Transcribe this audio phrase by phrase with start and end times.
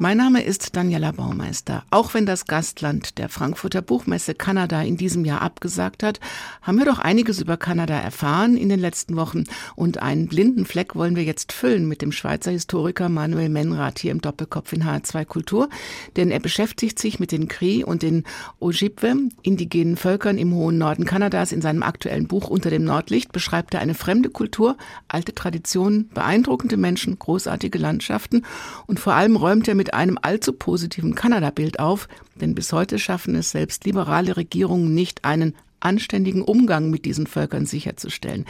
[0.00, 1.82] mein Name ist Daniela Baumeister.
[1.90, 6.20] Auch wenn das Gastland der Frankfurter Buchmesse Kanada in diesem Jahr abgesagt hat,
[6.62, 9.44] haben wir doch einiges über Kanada erfahren in den letzten Wochen.
[9.74, 14.12] Und einen blinden Fleck wollen wir jetzt füllen mit dem Schweizer Historiker Manuel Menrath hier
[14.12, 15.68] im Doppelkopf in H2 Kultur.
[16.16, 18.22] Denn er beschäftigt sich mit den Cree und den
[18.60, 21.50] Ojibwe, indigenen Völkern im hohen Norden Kanadas.
[21.50, 24.76] In seinem aktuellen Buch Unter dem Nordlicht beschreibt er eine fremde Kultur,
[25.08, 28.44] alte Traditionen, beeindruckende Menschen, großartige Landschaften
[28.86, 32.98] und vor allem räumt er mit mit einem allzu positiven Kanada-Bild auf, denn bis heute
[32.98, 38.44] schaffen es selbst liberale Regierungen nicht, einen anständigen Umgang mit diesen Völkern sicherzustellen.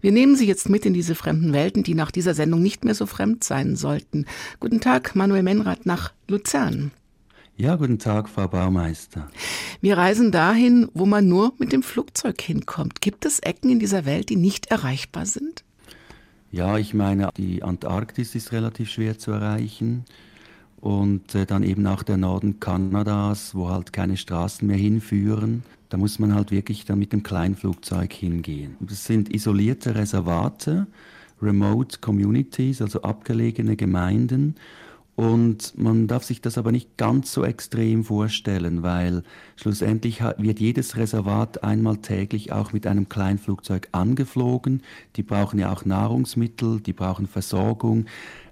[0.00, 2.94] Wir nehmen Sie jetzt mit in diese fremden Welten, die nach dieser Sendung nicht mehr
[2.94, 4.26] so fremd sein sollten.
[4.60, 6.92] Guten Tag, Manuel Menrath nach Luzern.
[7.56, 9.28] Ja, guten Tag, Frau Baumeister.
[9.80, 13.00] Wir reisen dahin, wo man nur mit dem Flugzeug hinkommt.
[13.00, 15.64] Gibt es Ecken in dieser Welt, die nicht erreichbar sind?
[16.52, 20.04] Ja, ich meine, die Antarktis ist relativ schwer zu erreichen
[20.84, 25.62] und äh, dann eben auch der Norden Kanadas, wo halt keine Straßen mehr hinführen.
[25.88, 28.76] Da muss man halt wirklich dann mit dem Kleinflugzeug hingehen.
[28.80, 30.86] Das sind isolierte Reservate,
[31.40, 34.56] Remote Communities, also abgelegene Gemeinden.
[35.16, 39.22] Und man darf sich das aber nicht ganz so extrem vorstellen, weil
[39.54, 44.82] schlussendlich wird jedes Reservat einmal täglich auch mit einem Kleinflugzeug angeflogen.
[45.14, 48.06] Die brauchen ja auch Nahrungsmittel, die brauchen Versorgung.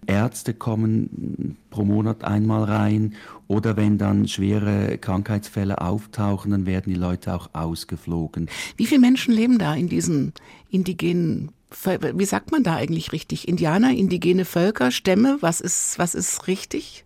[0.07, 3.15] Ärzte kommen pro Monat einmal rein
[3.49, 8.49] oder wenn dann schwere Krankheitsfälle auftauchen, dann werden die Leute auch ausgeflogen.
[8.77, 10.33] Wie viele Menschen leben da in diesen
[10.71, 13.49] indigenen wie sagt man da eigentlich richtig?
[13.49, 17.05] Indianer, indigene Völker, Stämme, was ist, was ist richtig?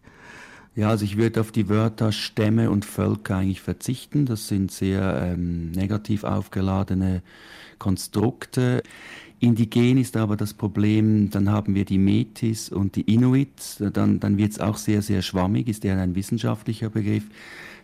[0.75, 4.27] Ja, also ich würde auf die Wörter Stämme und Völker eigentlich verzichten.
[4.27, 7.22] Das sind sehr ähm, negativ aufgeladene
[7.78, 8.83] Konstrukte.
[9.41, 14.38] Indigen ist aber das Problem, dann haben wir die Metis und die Inuit, dann, dann
[14.38, 17.25] wird es auch sehr, sehr schwammig, ist eher ein wissenschaftlicher Begriff.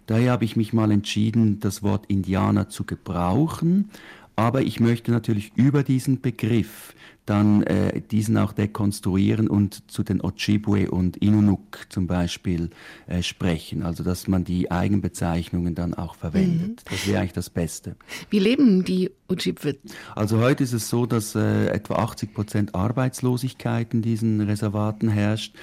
[0.07, 3.91] Daher habe ich mich mal entschieden, das Wort Indianer zu gebrauchen,
[4.37, 6.95] aber ich möchte natürlich über diesen Begriff
[7.27, 12.71] dann äh, diesen auch dekonstruieren und zu den Ojibwe und Inunuk zum Beispiel
[13.07, 13.85] äh, sprechen.
[13.85, 16.83] Also dass man die Eigenbezeichnungen dann auch verwendet.
[16.85, 16.91] Mhm.
[16.91, 17.95] Das wäre eigentlich das Beste.
[18.31, 19.77] Wie leben die Ojibwe?
[20.17, 25.55] Also heute ist es so, dass äh, etwa 80 Prozent Arbeitslosigkeit in diesen Reservaten herrscht.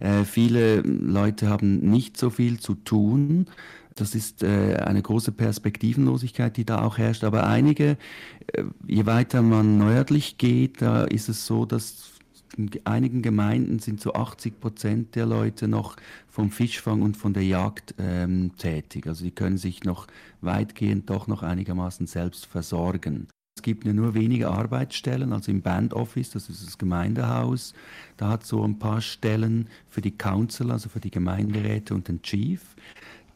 [0.00, 3.46] Äh, viele Leute haben nicht so viel zu tun.
[3.96, 7.24] Das ist äh, eine große Perspektivenlosigkeit, die da auch herrscht.
[7.24, 7.96] Aber einige,
[8.52, 12.12] äh, je weiter man nördlich geht, da ist es so, dass
[12.56, 15.96] in einigen Gemeinden sind so 80 Prozent der Leute noch
[16.28, 19.06] vom Fischfang und von der Jagd ähm, tätig.
[19.06, 20.06] Also die können sich noch
[20.42, 23.28] weitgehend doch noch einigermaßen selbst versorgen.
[23.56, 27.72] Es gibt ja nur wenige Arbeitsstellen, also im Band Office, das ist das Gemeindehaus.
[28.18, 32.20] Da hat so ein paar Stellen für die Council, also für die Gemeinderäte und den
[32.20, 32.60] Chief.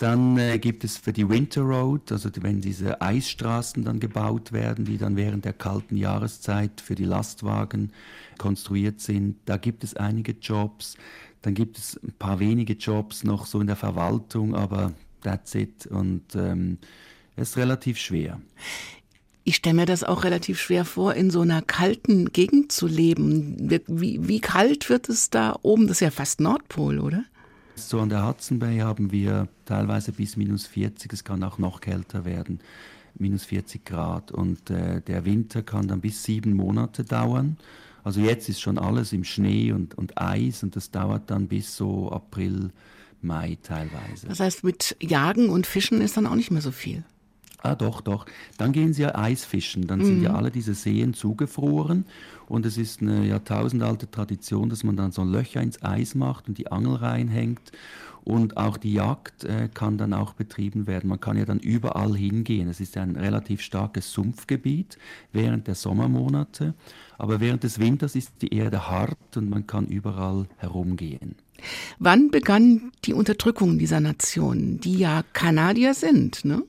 [0.01, 4.87] Dann äh, gibt es für die Winter Road, also wenn diese Eisstraßen dann gebaut werden,
[4.87, 7.93] die dann während der kalten Jahreszeit für die Lastwagen
[8.39, 10.97] konstruiert sind, da gibt es einige Jobs.
[11.43, 15.87] Dann gibt es ein paar wenige Jobs noch so in der Verwaltung, aber that's it.
[15.87, 16.79] Und ähm,
[17.37, 18.41] es ist relativ schwer.
[19.45, 23.69] Ich stelle mir das auch relativ schwer vor, in so einer kalten Gegend zu leben.
[23.87, 25.89] Wie, wie kalt wird es da oben?
[25.89, 27.25] Das ist ja fast Nordpol, oder?
[27.89, 31.81] So an der Hudson Bay haben wir teilweise bis minus 40, es kann auch noch
[31.81, 32.61] kälter werden,
[33.15, 34.31] minus 40 Grad.
[34.33, 37.57] Und äh, der Winter kann dann bis sieben Monate dauern.
[38.05, 41.77] Also jetzt ist schon alles im Schnee und, und Eis und das dauert dann bis
[41.77, 42.71] so April,
[43.23, 44.29] Mai teilweise.
[44.29, 47.05] Das heißt, mit Jagen und Fischen ist dann auch nicht mehr so viel.
[47.63, 48.27] Ah, doch, doch.
[48.57, 49.87] Dann gehen sie ja Eisfischen.
[49.87, 50.05] Dann mhm.
[50.05, 50.37] sind ja mhm.
[50.37, 52.07] alle diese Seen zugefroren.
[52.49, 56.59] Und es ist eine jahrtausendalte Tradition, dass man dann so Löcher ins Eis macht und
[56.59, 57.73] die Angel reinhängt.
[58.23, 61.09] Und auch die Jagd äh, kann dann auch betrieben werden.
[61.09, 62.69] Man kann ja dann überall hingehen.
[62.69, 64.99] Es ist ein relativ starkes Sumpfgebiet
[65.33, 66.75] während der Sommermonate.
[67.19, 71.37] Aber während des Winters ist die Erde hart und man kann überall herumgehen.
[71.99, 76.45] Wann begann die Unterdrückung dieser Nationen, die ja Kanadier sind?
[76.45, 76.63] Ne?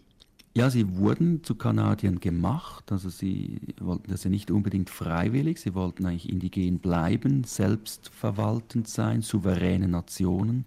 [0.54, 5.74] Ja, sie wurden zu Kanadiern gemacht, also sie wollten das ja nicht unbedingt freiwillig, sie
[5.74, 10.66] wollten eigentlich indigen bleiben, selbstverwaltend sein, souveräne Nationen.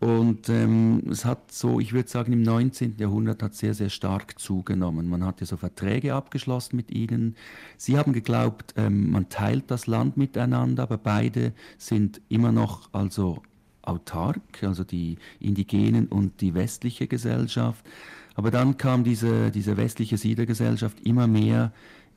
[0.00, 2.96] Und ähm, es hat so, ich würde sagen, im 19.
[2.98, 5.08] Jahrhundert hat sehr, sehr stark zugenommen.
[5.08, 7.36] Man hat ja so Verträge abgeschlossen mit ihnen.
[7.76, 13.42] Sie haben geglaubt, ähm, man teilt das Land miteinander, aber beide sind immer noch also
[13.82, 17.84] autark, also die Indigenen und die westliche Gesellschaft.
[18.38, 21.72] Aber dann kam diese, diese westliche Siedlergesellschaft immer mehr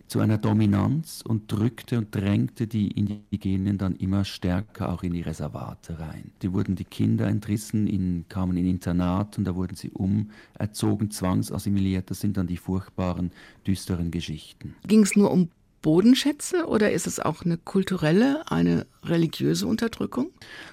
[0.06, 5.24] zu einer Dominanz und drückte und drängte die Indigenen dann immer stärker auch in die
[5.24, 6.30] Reservate rein.
[6.44, 12.12] Die wurden die Kinder entrissen, in, kamen in Internat und da wurden sie umerzogen, zwangsassimiliert.
[12.12, 13.32] Das sind dann die furchtbaren,
[13.66, 14.76] düsteren Geschichten.
[14.86, 15.50] Ging es nur um
[15.82, 20.30] Bodenschätze oder ist es auch eine kulturelle, eine religiöse Unterdrückung?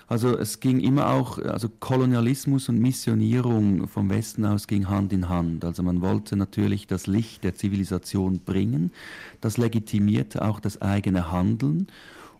[0.06, 5.28] Also es ging immer auch, also Kolonialismus und Missionierung vom Westen aus ging Hand in
[5.28, 5.64] Hand.
[5.64, 8.92] Also man wollte natürlich das Licht der Zivilisation bringen,
[9.40, 11.88] das legitimierte auch das eigene Handeln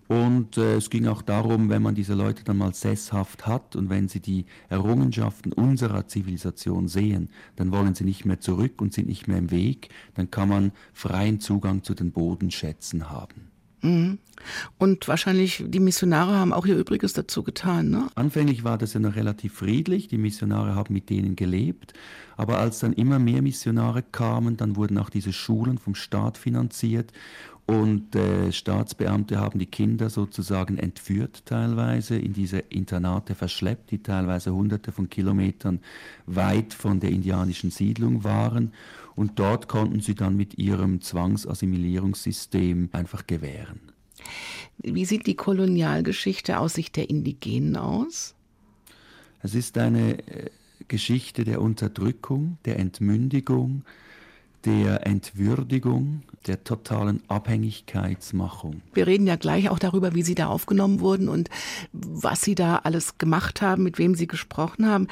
[0.09, 3.91] und äh, es ging auch darum, wenn man diese Leute dann mal sesshaft hat und
[3.91, 9.07] wenn sie die Errungenschaften unserer Zivilisation sehen, dann wollen sie nicht mehr zurück und sind
[9.07, 13.49] nicht mehr im Weg, dann kann man freien Zugang zu den Bodenschätzen haben.
[13.83, 14.19] Mhm.
[14.79, 17.91] Und wahrscheinlich die Missionare haben auch ihr Übriges dazu getan.
[17.91, 18.09] Ne?
[18.15, 20.09] Anfänglich war das ja noch relativ friedlich.
[20.09, 21.93] Die Missionare haben mit denen gelebt.
[22.37, 27.13] Aber als dann immer mehr Missionare kamen, dann wurden auch diese Schulen vom Staat finanziert.
[27.69, 34.55] Und äh, Staatsbeamte haben die Kinder sozusagen entführt teilweise, in diese Internate verschleppt, die teilweise
[34.55, 35.81] hunderte von Kilometern
[36.25, 38.73] weit von der indianischen Siedlung waren.
[39.17, 43.81] Und dort konnten sie dann mit ihrem Zwangsassimilierungssystem einfach gewähren.
[44.79, 48.35] Wie sieht die Kolonialgeschichte aus Sicht der Indigenen aus?
[49.43, 50.49] Es ist eine äh,
[50.89, 53.85] Geschichte der Unterdrückung, der Entmündigung,
[54.69, 58.83] der Entwürdigung, der totalen Abhängigkeitsmachung.
[58.93, 61.49] Wir reden ja gleich auch darüber, wie Sie da aufgenommen wurden und
[61.93, 65.09] was Sie da alles gemacht haben, mit wem Sie gesprochen haben.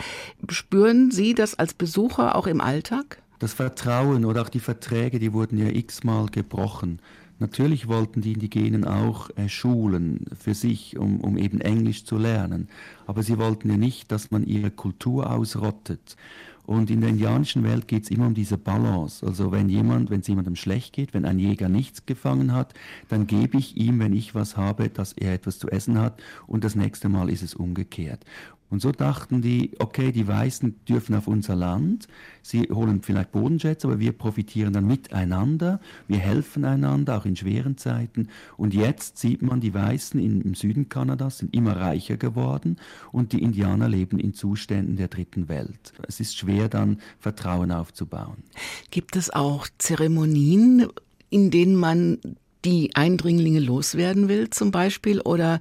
[0.51, 3.23] Spüren Sie das als Besucher auch im Alltag?
[3.39, 7.01] Das Vertrauen oder auch die Verträge, die wurden ja x-mal gebrochen.
[7.39, 12.69] Natürlich wollten die Indigenen auch äh, Schulen für sich, um, um eben Englisch zu lernen.
[13.07, 16.17] Aber sie wollten ja nicht, dass man ihre Kultur ausrottet.
[16.67, 19.25] Und in der indianischen Welt geht es immer um diese Balance.
[19.25, 22.75] Also wenn jemand, wenn es jemandem schlecht geht, wenn ein Jäger nichts gefangen hat,
[23.09, 26.65] dann gebe ich ihm, wenn ich was habe, dass er etwas zu essen hat und
[26.65, 28.25] das nächste Mal ist es umgekehrt.
[28.69, 32.09] Und so dachten die, okay, die Weißen dürfen auf unser Land,
[32.43, 37.77] sie holen vielleicht Bodenschätze, aber wir profitieren dann miteinander, wir helfen einander, auch in schweren
[37.77, 38.29] Zeiten.
[38.57, 42.77] Und jetzt sieht man, die Weißen im Süden Kanadas sind immer reicher geworden
[43.13, 45.93] und die Indianer leben in Zuständen der dritten Welt.
[46.09, 48.43] Es ist schwer dann Vertrauen aufzubauen.
[48.91, 50.89] Gibt es auch Zeremonien,
[51.31, 52.19] in denen man
[52.67, 55.61] die Eindringlinge loswerden will zum Beispiel oder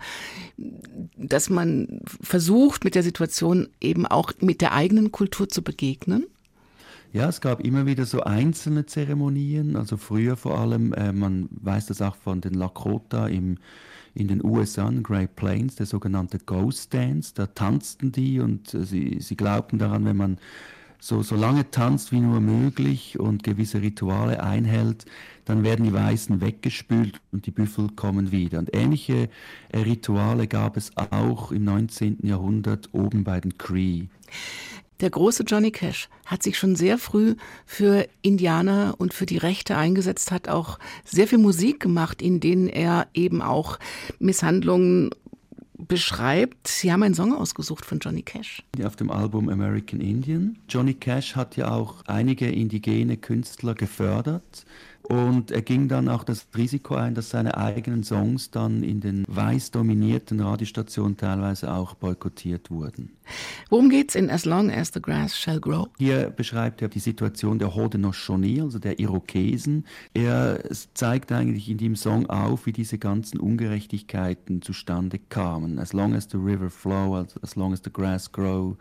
[1.15, 6.25] dass man versucht, mit der Situation eben auch mit der eigenen Kultur zu begegnen?
[7.13, 11.85] Ja, es gab immer wieder so einzelne Zeremonien, also früher vor allem, äh, man weiß
[11.85, 13.57] das auch von den Lakota im,
[14.15, 18.83] in den USA, in Great Plains, der sogenannte Ghost Dance, da tanzten die und äh,
[18.83, 20.39] sie, sie glaubten daran, wenn man
[21.05, 25.05] so, so lange tanzt wie nur möglich und gewisse Rituale einhält,
[25.45, 28.57] dann werden die Weißen weggespült und die Büffel kommen wieder.
[28.57, 29.29] Und ähnliche
[29.71, 32.17] äh, Rituale gab es auch im 19.
[32.23, 34.05] Jahrhundert oben bei den Cree.
[34.99, 37.35] Der große Johnny Cash hat sich schon sehr früh
[37.67, 42.67] für Indianer und für die Rechte eingesetzt, hat auch sehr viel Musik gemacht, in denen
[42.67, 43.77] er eben auch
[44.17, 45.11] Misshandlungen
[45.87, 46.67] beschreibt.
[46.67, 48.63] Sie haben einen Song ausgesucht von Johnny Cash.
[48.83, 50.57] Auf dem Album American Indian.
[50.69, 54.65] Johnny Cash hat ja auch einige indigene Künstler gefördert.
[55.07, 59.23] Und er ging dann auch das Risiko ein, dass seine eigenen Songs dann in den
[59.27, 63.11] weiß dominierten Radiostationen teilweise auch boykottiert wurden.
[63.69, 65.89] Worum geht's in As Long as the Grass Shall Grow?
[65.97, 69.85] Hier beschreibt er die Situation der Haudenosaunee, also der Irokesen.
[70.13, 70.59] Er
[70.93, 75.79] zeigt eigentlich in dem Song auf, wie diese ganzen Ungerechtigkeiten zustande kamen.
[75.79, 78.75] As long as the river flows, also as long as the grass grows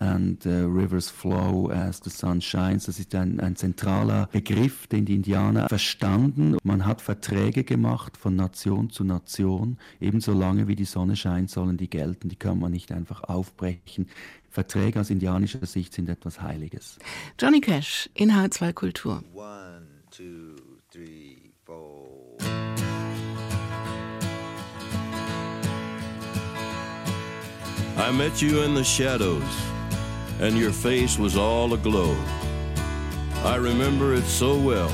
[0.00, 2.84] and the rivers flow as the sun shines.
[2.86, 6.56] Das ist ein, ein zentraler Begriff, den die Indianer Indianer verstanden.
[6.64, 9.78] Man hat Verträge gemacht von Nation zu Nation.
[10.00, 12.28] Ebenso lange wie die Sonne scheint, sollen die gelten.
[12.28, 14.08] Die kann man nicht einfach aufbrechen.
[14.50, 16.98] Verträge aus indianischer Sicht sind etwas Heiliges.
[17.38, 19.22] Johnny Cash, in H2 Kultur.
[19.32, 20.56] One, two,
[20.90, 22.08] three, four.
[27.96, 29.42] I met you in the shadows,
[30.40, 32.16] and your face was all aglow.
[33.44, 34.90] I remember it so well.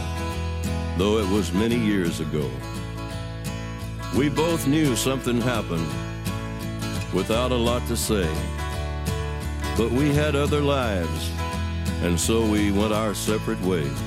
[0.96, 2.48] Though it was many years ago.
[4.16, 5.88] We both knew something happened
[7.12, 8.32] without a lot to say.
[9.76, 11.30] But we had other lives,
[12.02, 14.00] and so we went our separate ways.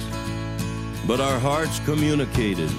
[1.06, 2.72] But our hearts communicated,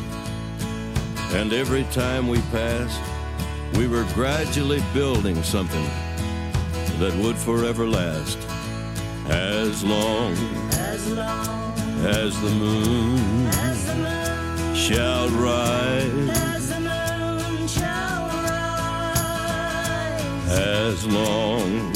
[1.32, 3.00] and every time we passed,
[3.76, 5.84] we were gradually building something
[6.98, 8.38] that would forever last
[9.28, 10.32] as long
[10.72, 11.57] as, long
[12.04, 13.50] as the moon
[14.74, 16.28] shall rise.
[20.50, 21.92] As long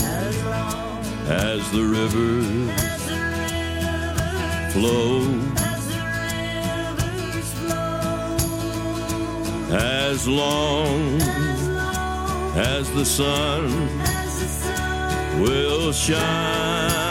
[1.28, 2.42] as the river
[4.72, 5.52] flows.
[9.74, 11.20] As long
[12.56, 13.70] as the sun
[15.40, 17.01] will shine.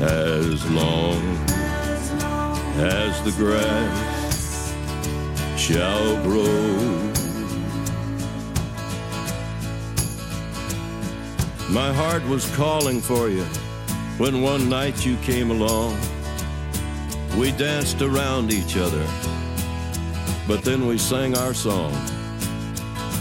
[0.00, 1.20] As long
[2.78, 4.74] as the grass
[5.56, 7.08] shall grow.
[11.70, 13.44] My heart was calling for you
[14.18, 15.98] when one night you came along.
[17.36, 19.04] We danced around each other,
[20.46, 21.92] but then we sang our song.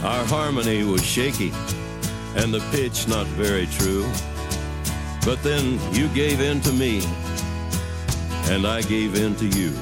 [0.03, 1.51] Our harmony was shaky
[2.35, 4.05] and the pitch not very true.
[5.27, 7.01] But then you gave in to me,
[8.49, 9.73] and I gave in to you.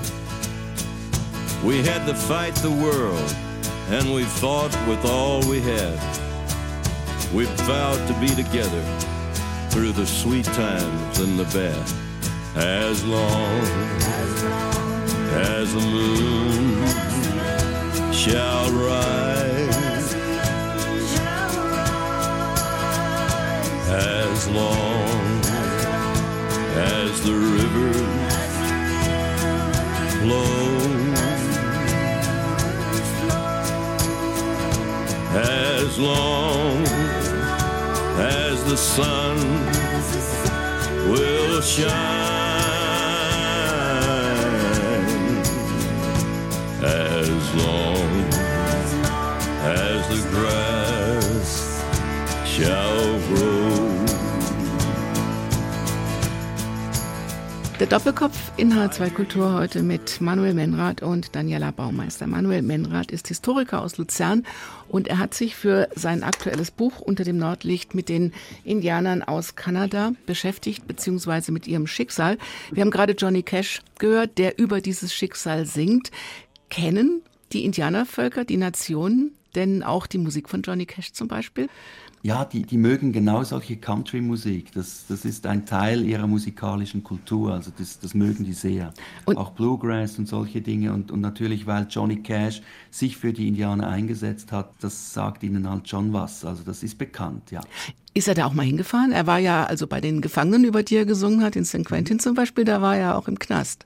[1.63, 3.35] We had to fight the world,
[3.91, 5.99] and we fought with all we had.
[7.31, 8.81] We vowed to be together
[9.69, 11.93] through the sweet times and the bad.
[12.55, 13.61] As long
[15.53, 16.81] as the moon
[18.11, 20.15] shall rise,
[23.91, 24.94] as long
[27.25, 27.93] the river
[30.21, 30.77] flow,
[35.33, 36.83] as long
[38.19, 39.37] as the sun
[41.09, 41.89] will shine,
[46.83, 48.09] as long
[49.63, 51.49] as the grass
[52.45, 53.84] shall grow.
[57.77, 62.25] Der Doppelkopf in H2 Kultur heute mit Manuel Menrath und Daniela Baumeister.
[62.25, 64.45] Manuel Menrath ist Historiker aus Luzern
[64.87, 68.31] und er hat sich für sein aktuelles Buch Unter dem Nordlicht mit den
[68.63, 72.37] Indianern aus Kanada beschäftigt, beziehungsweise mit ihrem Schicksal.
[72.71, 76.11] Wir haben gerade Johnny Cash gehört, der über dieses Schicksal singt.
[76.69, 81.67] Kennen die Indianervölker, die Nationen, denn auch die Musik von Johnny Cash zum Beispiel?
[82.25, 84.71] Ja, die, die mögen genau solche Country-Musik.
[84.71, 87.53] Das, das ist ein Teil ihrer musikalischen Kultur.
[87.53, 88.95] Also das, das mögen die sehr.
[89.25, 90.91] Und- auch Bluegrass und solche Dinge.
[90.91, 95.69] Und, und natürlich, weil Johnny Cash sich für die Indianer eingesetzt hat, das sagt ihnen
[95.69, 96.43] halt schon was.
[96.43, 97.61] Also das ist bekannt, ja.
[98.15, 99.11] Ist er da auch mal hingefahren?
[99.11, 101.85] Er war ja also bei den Gefangenen, über die er gesungen hat, in St.
[101.85, 103.85] Quentin zum Beispiel, da war er auch im Knast.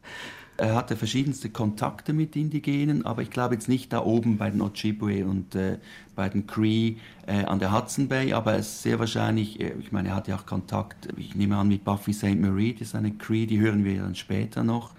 [0.59, 4.61] Er hatte verschiedenste Kontakte mit Indigenen, aber ich glaube jetzt nicht da oben bei den
[4.61, 5.77] Ojibwe und äh,
[6.17, 6.95] bei den Cree
[7.27, 10.35] äh, an der Hudson Bay, aber es ist sehr wahrscheinlich, äh, ich meine, er hatte
[10.35, 12.35] auch Kontakt, ich nehme an, mit Buffy St.
[12.35, 14.91] Marie, das ist eine Cree, die hören wir dann später noch.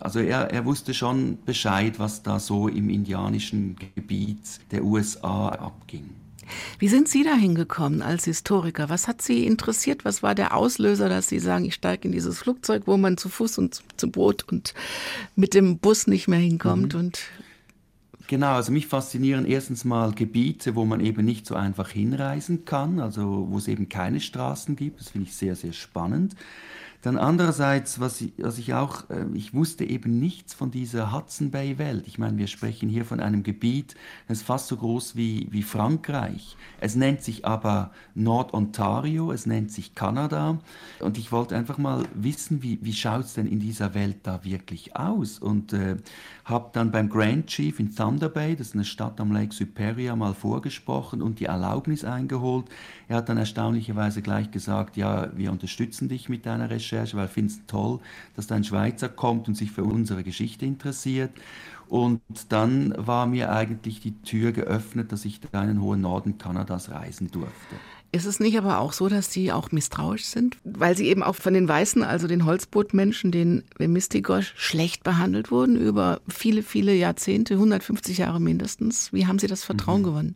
[0.00, 6.10] Also er, er wusste schon Bescheid, was da so im indianischen Gebiet der USA abging.
[6.78, 8.88] Wie sind Sie da hingekommen als Historiker?
[8.88, 10.04] Was hat Sie interessiert?
[10.04, 13.28] Was war der Auslöser, dass Sie sagen, ich steige in dieses Flugzeug, wo man zu
[13.28, 14.74] Fuß und zu Boot und
[15.34, 16.94] mit dem Bus nicht mehr hinkommt?
[16.94, 17.20] Und
[18.28, 22.98] Genau, also mich faszinieren erstens mal Gebiete, wo man eben nicht so einfach hinreisen kann,
[22.98, 25.00] also wo es eben keine Straßen gibt.
[25.00, 26.34] Das finde ich sehr, sehr spannend.
[27.06, 31.52] Dann andererseits, was ich, was ich auch, äh, ich wusste eben nichts von dieser Hudson
[31.52, 32.08] Bay Welt.
[32.08, 33.94] Ich meine, wir sprechen hier von einem Gebiet,
[34.26, 36.56] das ist fast so groß wie, wie Frankreich.
[36.80, 40.58] Es nennt sich aber Nord-Ontario, es nennt sich Kanada.
[40.98, 44.42] Und ich wollte einfach mal wissen, wie, wie schaut es denn in dieser Welt da
[44.42, 45.38] wirklich aus?
[45.38, 45.98] Und äh,
[46.44, 50.16] habe dann beim Grand Chief in Thunder Bay, das ist eine Stadt am Lake Superior,
[50.16, 52.66] mal vorgesprochen und die Erlaubnis eingeholt.
[53.06, 57.28] Er hat dann erstaunlicherweise gleich gesagt, ja, wir unterstützen dich mit deiner Recherche, weil wir
[57.28, 58.00] finden es toll,
[58.34, 61.30] dass da ein Schweizer kommt und sich für unsere Geschichte interessiert.
[61.88, 66.36] Und dann war mir eigentlich die Tür geöffnet, dass ich da in den hohen Norden
[66.38, 67.76] Kanadas reisen durfte.
[68.10, 70.56] ist es nicht aber auch so, dass Sie auch misstrauisch sind?
[70.64, 75.76] Weil Sie eben auch von den Weißen, also den Holzbootmenschen, den Wemistigosch, schlecht behandelt wurden
[75.76, 79.12] über viele, viele Jahrzehnte, 150 Jahre mindestens.
[79.12, 80.34] Wie haben Sie das Vertrauen gewonnen?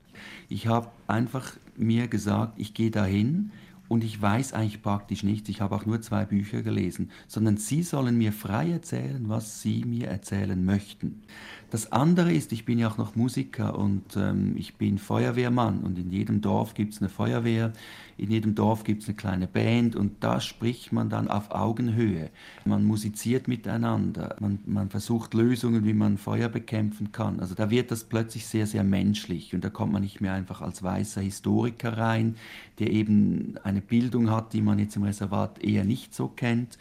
[0.49, 3.51] Ich habe einfach mir gesagt, ich gehe dahin
[3.91, 7.83] und ich weiß eigentlich praktisch nichts, ich habe auch nur zwei Bücher gelesen, sondern Sie
[7.83, 11.23] sollen mir frei erzählen, was Sie mir erzählen möchten.
[11.71, 15.99] Das andere ist, ich bin ja auch noch Musiker und ähm, ich bin Feuerwehrmann und
[15.99, 17.73] in jedem Dorf gibt es eine Feuerwehr,
[18.17, 22.31] in jedem Dorf gibt es eine kleine Band und da spricht man dann auf Augenhöhe.
[22.65, 27.39] Man musiziert miteinander, man, man versucht Lösungen, wie man Feuer bekämpfen kann.
[27.39, 30.63] Also da wird das plötzlich sehr, sehr menschlich und da kommt man nicht mehr einfach
[30.63, 32.35] als weißer Historiker rein,
[32.81, 36.79] der eben eine Bildung hat, die man jetzt im Reservat eher nicht so kennt.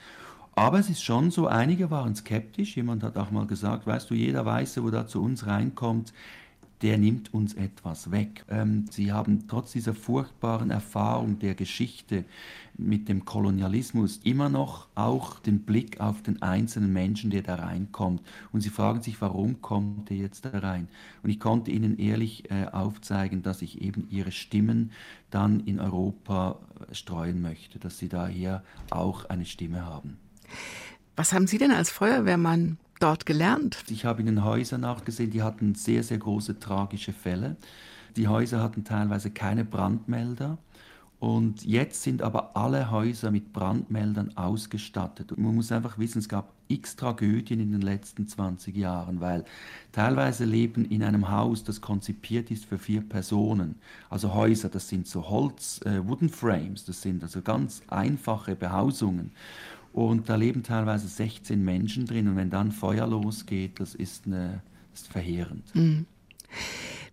[0.59, 2.75] Aber es ist schon so, einige waren skeptisch.
[2.75, 6.11] Jemand hat auch mal gesagt, weißt du, jeder Weiße, wo da zu uns reinkommt,
[6.81, 8.43] der nimmt uns etwas weg.
[8.49, 12.25] Ähm, sie haben trotz dieser furchtbaren Erfahrung der Geschichte
[12.77, 18.21] mit dem Kolonialismus immer noch auch den Blick auf den einzelnen Menschen, der da reinkommt.
[18.51, 20.89] Und sie fragen sich, warum kommt er jetzt da rein?
[21.23, 24.91] Und ich konnte ihnen ehrlich äh, aufzeigen, dass ich eben ihre Stimmen
[25.29, 30.17] dann in Europa äh, streuen möchte, dass sie daher auch eine Stimme haben.
[31.15, 33.83] Was haben Sie denn als Feuerwehrmann dort gelernt?
[33.89, 37.57] Ich habe in den Häusern nachgesehen, die hatten sehr, sehr große tragische Fälle.
[38.15, 40.57] Die Häuser hatten teilweise keine Brandmelder.
[41.19, 45.33] Und jetzt sind aber alle Häuser mit Brandmeldern ausgestattet.
[45.33, 49.43] Und man muss einfach wissen, es gab x Tragödien in den letzten 20 Jahren, weil
[49.91, 53.75] teilweise leben in einem Haus, das konzipiert ist für vier Personen.
[54.09, 59.31] Also Häuser, das sind so Holz, äh, Wooden Frames, das sind also ganz einfache Behausungen.
[59.93, 62.27] Und da leben teilweise 16 Menschen drin.
[62.27, 65.63] Und wenn dann Feuer losgeht, das ist, eine, das ist verheerend.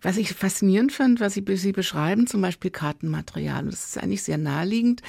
[0.01, 3.65] Was ich faszinierend fand, was Sie, Sie beschreiben, zum Beispiel Kartenmaterial.
[3.65, 5.01] Das ist eigentlich sehr naheliegend.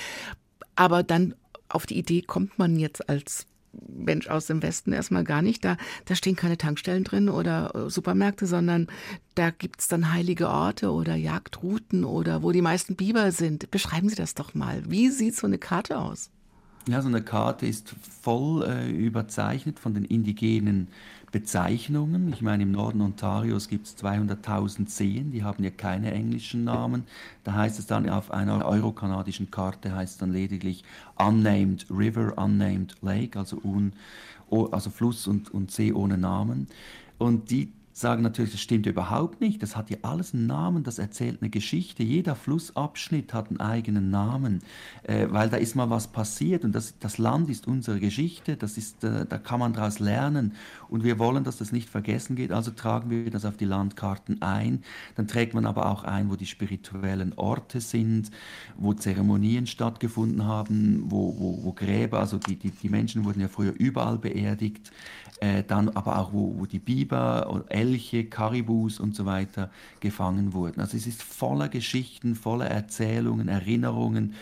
[0.76, 1.34] Aber dann
[1.68, 3.46] auf die Idee kommt man jetzt als
[3.86, 5.64] Mensch aus dem Westen erstmal gar nicht.
[5.64, 8.86] Da, da stehen keine Tankstellen drin oder äh, Supermärkte, sondern
[9.34, 13.70] da gibt's dann heilige Orte oder Jagdrouten oder wo die meisten Biber sind.
[13.70, 14.82] Beschreiben Sie das doch mal.
[14.88, 16.30] Wie sieht so eine Karte aus?
[16.88, 20.88] Ja, so eine Karte ist voll äh, überzeichnet von den indigenen
[21.30, 22.32] Bezeichnungen.
[22.32, 27.04] Ich meine, im Norden Ontarios gibt es 200.000 Seen, die haben ja keine englischen Namen.
[27.44, 30.82] Da heißt es dann auf einer eurokanadischen Karte heißt es dann lediglich
[31.16, 33.92] Unnamed River, Unnamed Lake, also, un,
[34.70, 36.68] also Fluss und, und See ohne Namen.
[37.18, 39.62] Und die sagen natürlich, das stimmt überhaupt nicht.
[39.62, 42.02] Das hat ja alles einen Namen, das erzählt eine Geschichte.
[42.02, 44.62] Jeder Flussabschnitt hat einen eigenen Namen,
[45.02, 48.78] äh, weil da ist mal was passiert und das, das Land ist unsere Geschichte, das
[48.78, 50.54] ist, äh, da kann man daraus lernen
[50.88, 54.42] und wir wollen, dass das nicht vergessen geht, also tragen wir das auf die Landkarten
[54.42, 54.82] ein.
[55.16, 58.30] Dann trägt man aber auch ein, wo die spirituellen Orte sind,
[58.76, 63.48] wo Zeremonien stattgefunden haben, wo, wo, wo Gräber, also die, die, die Menschen wurden ja
[63.48, 64.90] früher überall beerdigt,
[65.40, 69.70] äh, dann aber auch, wo, wo die Biber, Elche, Karibus und so weiter
[70.00, 70.80] gefangen wurden.
[70.80, 74.34] Also es ist voller Geschichten, voller Erzählungen, Erinnerungen.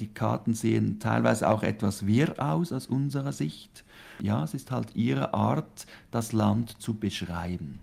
[0.00, 3.84] Die Karten sehen teilweise auch etwas wirr aus aus unserer Sicht.
[4.20, 7.80] Ja, es ist halt ihre Art, das Land zu beschreiben.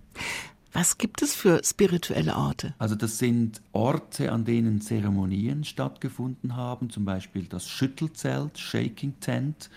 [0.75, 2.73] Was gibt es für spirituelle Orte?
[2.79, 9.69] Also das sind Orte, an denen Zeremonien stattgefunden haben, zum Beispiel das Schüttelzelt, Shaking Tent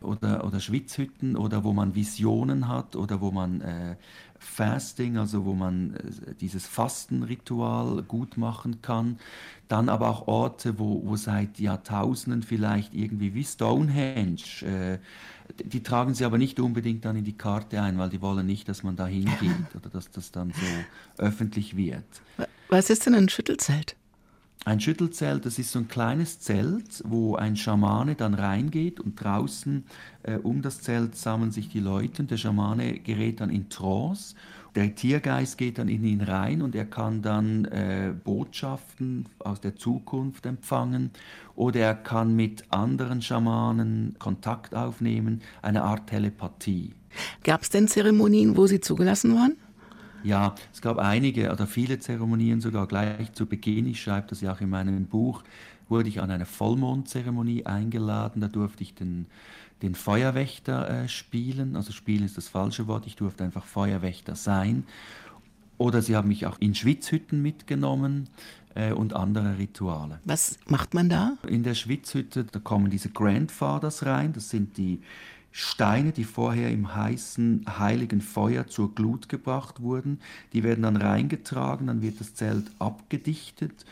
[0.00, 3.96] oder, oder Schwitzhütten oder wo man Visionen hat oder wo man äh,
[4.38, 9.18] Fasting, also wo man äh, dieses Fastenritual gut machen kann.
[9.68, 14.98] Dann aber auch Orte, wo, wo seit Jahrtausenden vielleicht irgendwie wie Stonehenge, äh,
[15.62, 18.68] die tragen sie aber nicht unbedingt dann in die Karte ein, weil die wollen nicht,
[18.68, 22.04] dass man da hingeht oder dass das dann so öffentlich wird.
[22.68, 23.96] Was ist denn ein Schüttelzelt?
[24.64, 29.84] Ein Schüttelzelt, das ist so ein kleines Zelt, wo ein Schamane dann reingeht und draußen
[30.24, 34.34] äh, um das Zelt sammeln sich die Leute und der Schamane gerät dann in Trance.
[34.74, 39.76] Der Tiergeist geht dann in ihn rein und er kann dann äh, Botschaften aus der
[39.76, 41.10] Zukunft empfangen
[41.56, 46.92] oder er kann mit anderen Schamanen Kontakt aufnehmen, eine Art Telepathie.
[47.42, 49.56] Gab es denn Zeremonien, wo Sie zugelassen waren?
[50.22, 53.86] Ja, es gab einige oder viele Zeremonien sogar gleich zu Beginn.
[53.86, 55.42] Ich schreibe das ja auch in meinem Buch.
[55.88, 58.40] Wurde ich an eine Vollmondzeremonie eingeladen.
[58.40, 59.26] Da durfte ich den,
[59.82, 61.76] den Feuerwächter äh, spielen.
[61.76, 63.06] Also spielen ist das falsche Wort.
[63.06, 64.84] Ich durfte einfach Feuerwächter sein.
[65.78, 68.28] Oder sie haben mich auch in Schwitzhütten mitgenommen
[68.74, 70.20] äh, und andere Rituale.
[70.24, 71.38] Was macht man da?
[71.46, 74.32] In der Schwitzhütte, da kommen diese Grandfathers rein.
[74.32, 75.00] Das sind die
[75.50, 80.20] Steine, die vorher im heißen, heiligen Feuer zur Glut gebracht wurden.
[80.52, 83.84] Die werden dann reingetragen, dann wird das Zelt abgedichtet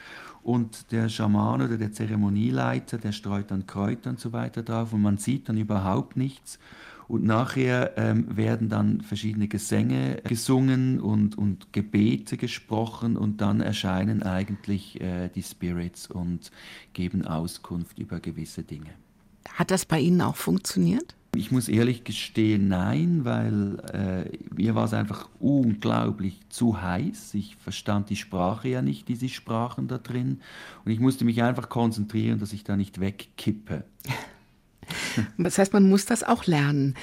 [0.47, 5.03] und der Schaman oder der Zeremonieleiter, der streut dann Kräuter und so weiter drauf und
[5.03, 6.61] man sieht dann überhaupt nichts.
[7.09, 14.23] Und nachher ähm, werden dann verschiedene Gesänge gesungen und, und Gebete gesprochen und dann erscheinen
[14.23, 16.53] eigentlich äh, die Spirits und
[16.92, 18.90] geben Auskunft über gewisse Dinge.
[19.53, 21.16] Hat das bei Ihnen auch funktioniert?
[21.37, 27.35] Ich muss ehrlich gestehen, nein, weil äh, mir war es einfach unglaublich zu heiß.
[27.35, 30.40] Ich verstand die Sprache ja nicht, die sie sprachen da drin.
[30.85, 33.85] Und ich musste mich einfach konzentrieren, dass ich da nicht wegkippe.
[35.38, 36.94] Das heißt, man muss das auch lernen.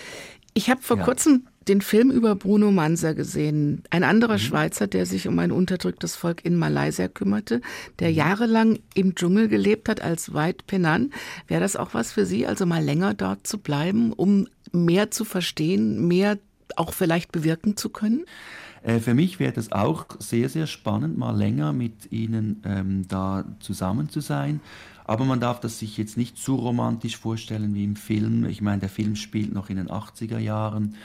[0.53, 1.03] Ich habe vor Ja.
[1.03, 3.83] kurzem den Film über Bruno Manser gesehen.
[3.89, 7.61] Ein anderer Schweizer, der sich um ein unterdrücktes Volk in Malaysia kümmerte,
[7.99, 11.11] der jahrelang im Dschungel gelebt hat als White Penan.
[11.47, 15.25] Wäre das auch was für Sie, also mal länger dort zu bleiben, um mehr zu
[15.25, 16.37] verstehen, mehr
[16.75, 18.25] auch vielleicht bewirken zu können?
[18.83, 23.45] Äh, Für mich wäre das auch sehr, sehr spannend, mal länger mit Ihnen ähm, da
[23.59, 24.59] zusammen zu sein.
[25.05, 28.45] Aber man darf das sich jetzt nicht zu romantisch vorstellen wie im Film.
[28.45, 30.95] Ich meine, der Film spielt noch in den 80er Jahren.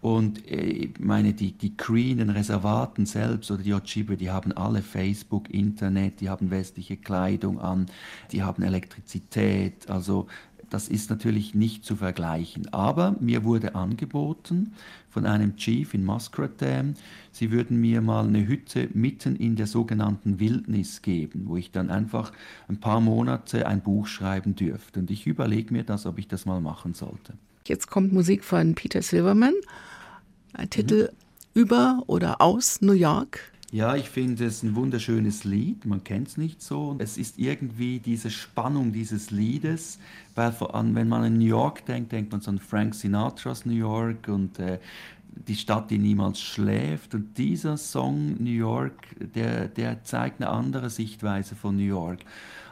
[0.00, 4.30] Und äh, ich meine, die, die Cree in den Reservaten selbst oder die Ojibwe, die
[4.30, 7.86] haben alle Facebook, Internet, die haben westliche Kleidung an,
[8.32, 9.90] die haben Elektrizität.
[9.90, 10.26] Also
[10.70, 12.72] das ist natürlich nicht zu vergleichen.
[12.72, 14.72] Aber mir wurde angeboten
[15.10, 16.94] von einem Chief in Muskrat Dam,
[17.32, 21.90] sie würden mir mal eine Hütte mitten in der sogenannten Wildnis geben, wo ich dann
[21.90, 22.32] einfach
[22.68, 25.00] ein paar Monate ein Buch schreiben dürfte.
[25.00, 27.34] Und ich überlege mir das, ob ich das mal machen sollte.
[27.66, 29.54] Jetzt kommt Musik von Peter Silverman.
[30.52, 31.10] Ein Titel
[31.54, 33.50] über oder aus New York.
[33.72, 35.86] Ja, ich finde es ein wunderschönes Lied.
[35.86, 36.96] Man kennt es nicht so.
[36.98, 40.00] Es ist irgendwie diese Spannung dieses Liedes,
[40.34, 43.66] weil vor allem, wenn man an New York denkt, denkt man so an Frank Sinatras
[43.66, 44.80] New York und äh,
[45.46, 47.14] die Stadt, die niemals schläft.
[47.14, 48.94] Und dieser Song New York,
[49.36, 52.20] der, der zeigt eine andere Sichtweise von New York.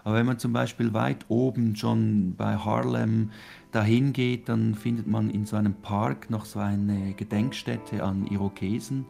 [0.09, 3.29] Aber wenn man zum Beispiel weit oben schon bei Harlem
[3.73, 9.05] dahin geht, dann findet man in so einem Park noch so eine Gedenkstätte an Irokesen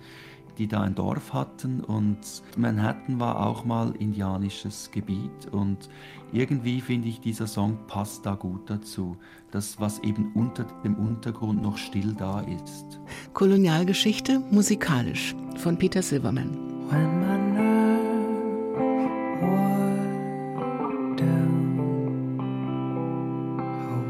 [0.59, 2.19] die da ein Dorf hatten und
[2.57, 5.89] Manhattan war auch mal indianisches Gebiet und
[6.33, 9.17] irgendwie finde ich, dieser Song passt da gut dazu.
[9.53, 12.99] Das, was eben unter dem Untergrund noch still da ist.
[13.35, 16.51] Kolonialgeschichte musikalisch von Peter Silverman.
[16.91, 17.79] When my nerves
[19.41, 19.78] wore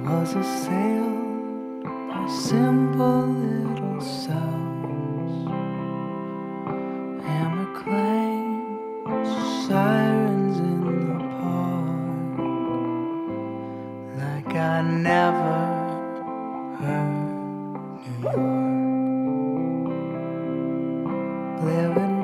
[0.08, 5.32] Was assailed by simple little sounds.
[7.22, 8.78] Hammer clang,
[9.66, 12.38] sirens in the park,
[14.16, 15.58] like I never
[16.80, 17.28] heard
[18.02, 18.48] New York.
[21.64, 22.17] Living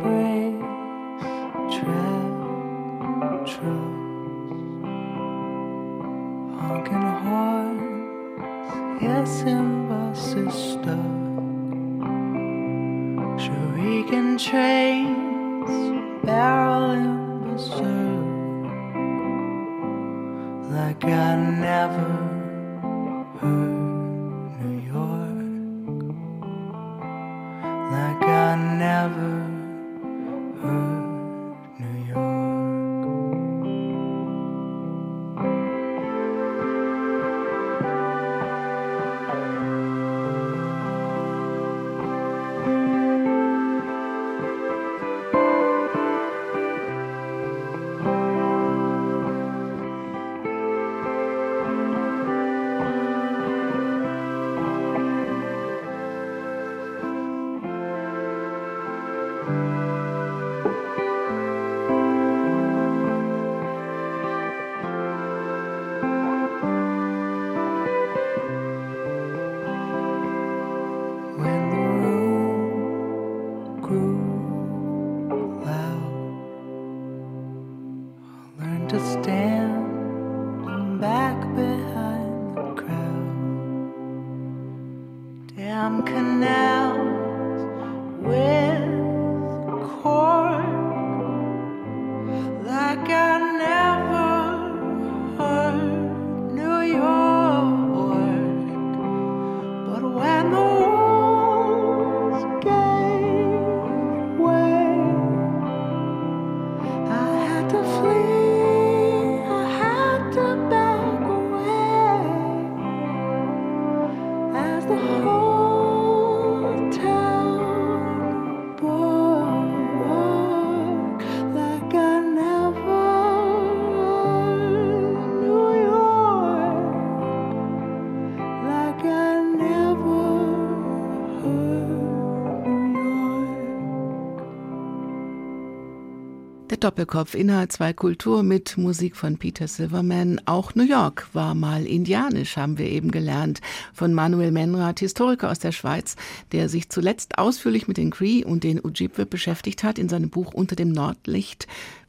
[136.84, 140.38] Doppelkopf Inhalt 2 Kultur mit Musik von Peter Silverman.
[140.44, 143.62] Auch New York war mal indianisch, haben wir eben gelernt.
[143.94, 146.14] Von Manuel Menrath, Historiker aus der Schweiz,
[146.52, 150.52] der sich zuletzt ausführlich mit den Cree und den Ojibwe beschäftigt hat in seinem Buch
[150.52, 151.66] Unter dem Nordlicht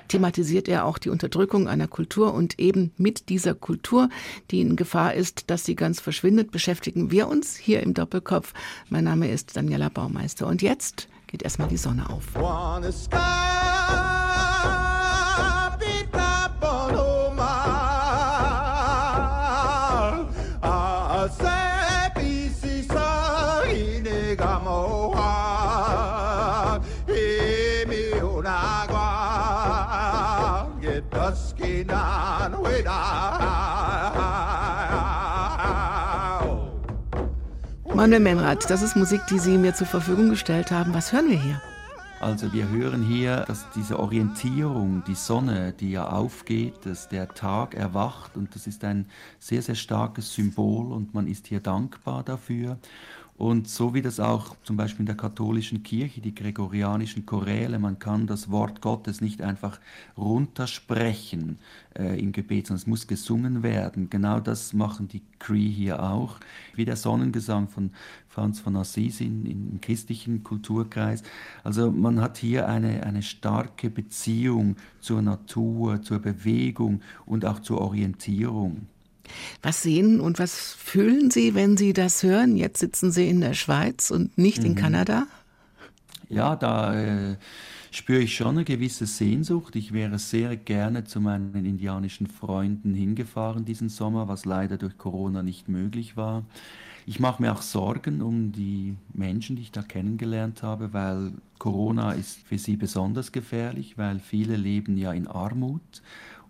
[0.09, 4.09] thematisiert er auch die Unterdrückung einer Kultur und eben mit dieser Kultur,
[4.51, 8.53] die in Gefahr ist, dass sie ganz verschwindet, beschäftigen wir uns hier im Doppelkopf.
[8.89, 12.35] Mein Name ist Daniela Baumeister und jetzt geht erstmal die Sonne auf.
[37.95, 40.93] Manuel Menrad, das ist Musik, die Sie mir zur Verfügung gestellt haben.
[40.93, 41.61] Was hören wir hier?
[42.19, 47.73] Also wir hören hier, dass diese Orientierung, die Sonne, die ja aufgeht, dass der Tag
[47.73, 49.05] erwacht und das ist ein
[49.39, 52.79] sehr, sehr starkes Symbol und man ist hier dankbar dafür.
[53.37, 57.99] Und so wie das auch zum Beispiel in der katholischen Kirche, die gregorianischen Choräle, man
[57.99, 59.81] kann das Wort Gottes nicht einfach
[60.17, 61.59] runtersprechen
[61.99, 64.09] äh, im Gebet, sondern es muss gesungen werden.
[64.09, 66.39] Genau das machen die Cree hier auch,
[66.75, 67.91] wie der Sonnengesang von
[68.29, 71.21] Franz von Assisi im christlichen Kulturkreis.
[71.65, 77.81] Also man hat hier eine, eine starke Beziehung zur Natur, zur Bewegung und auch zur
[77.81, 78.87] Orientierung.
[79.61, 82.55] Was sehen und was fühlen Sie, wenn Sie das hören?
[82.55, 84.65] Jetzt sitzen Sie in der Schweiz und nicht mhm.
[84.65, 85.27] in Kanada?
[86.29, 87.37] Ja, da äh,
[87.91, 89.75] spüre ich schon eine gewisse Sehnsucht.
[89.75, 95.43] Ich wäre sehr gerne zu meinen indianischen Freunden hingefahren diesen Sommer, was leider durch Corona
[95.43, 96.43] nicht möglich war.
[97.07, 102.13] Ich mache mir auch Sorgen um die Menschen, die ich da kennengelernt habe, weil Corona
[102.13, 106.01] ist für sie besonders gefährlich, weil viele leben ja in Armut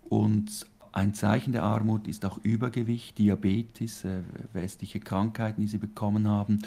[0.08, 4.22] und ein Zeichen der Armut ist auch Übergewicht, Diabetes, äh,
[4.54, 6.60] westliche Krankheiten, die sie bekommen haben.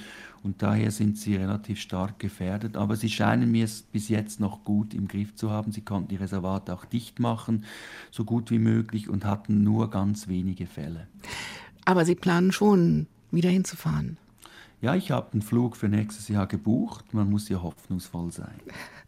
[0.42, 2.76] Und daher sind sie relativ stark gefährdet.
[2.76, 5.72] Aber sie scheinen mir es bis jetzt noch gut im Griff zu haben.
[5.72, 7.64] Sie konnten die Reservate auch dicht machen,
[8.10, 11.08] so gut wie möglich, und hatten nur ganz wenige Fälle.
[11.86, 14.18] Aber Sie planen schon, wieder hinzufahren?
[14.82, 17.14] Ja, ich habe einen Flug für nächstes Jahr gebucht.
[17.14, 18.60] Man muss ja hoffnungsvoll sein.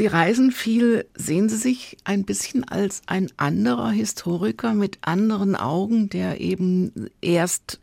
[0.00, 1.04] Sie reisen viel.
[1.14, 7.80] Sehen Sie sich ein bisschen als ein anderer Historiker mit anderen Augen, der eben erst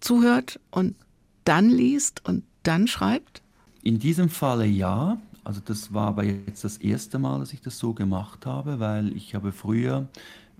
[0.00, 0.96] zuhört und
[1.44, 3.40] dann liest und dann schreibt?
[3.84, 5.18] In diesem Falle ja.
[5.44, 9.16] Also das war aber jetzt das erste Mal, dass ich das so gemacht habe, weil
[9.16, 10.08] ich habe früher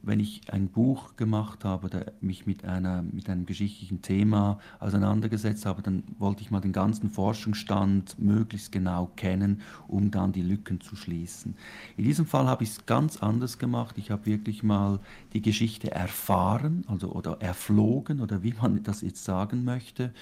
[0.03, 5.67] wenn ich ein Buch gemacht habe oder mich mit, einer, mit einem geschichtlichen Thema auseinandergesetzt
[5.67, 10.81] habe, dann wollte ich mal den ganzen Forschungsstand möglichst genau kennen, um dann die Lücken
[10.81, 11.55] zu schließen.
[11.97, 13.97] In diesem Fall habe ich es ganz anders gemacht.
[13.99, 15.01] Ich habe wirklich mal
[15.33, 20.13] die Geschichte erfahren also, oder erflogen oder wie man das jetzt sagen möchte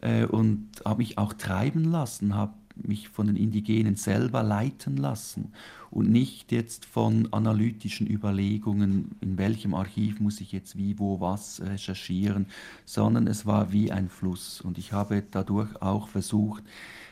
[0.00, 2.54] äh, und habe mich auch treiben lassen, habe
[2.86, 5.52] mich von den Indigenen selber leiten lassen
[5.90, 11.60] und nicht jetzt von analytischen Überlegungen, in welchem Archiv muss ich jetzt wie, wo, was
[11.60, 12.46] recherchieren,
[12.84, 14.60] sondern es war wie ein Fluss.
[14.60, 16.62] Und ich habe dadurch auch versucht,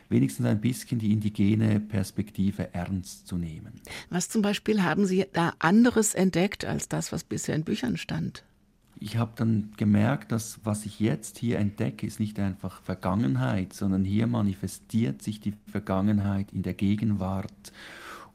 [0.09, 3.73] wenigstens ein bisschen die indigene Perspektive ernst zu nehmen.
[4.09, 8.43] Was zum Beispiel haben Sie da anderes entdeckt als das, was bisher in Büchern stand?
[8.99, 14.03] Ich habe dann gemerkt, dass was ich jetzt hier entdecke, ist nicht einfach Vergangenheit, sondern
[14.03, 17.71] hier manifestiert sich die Vergangenheit in der Gegenwart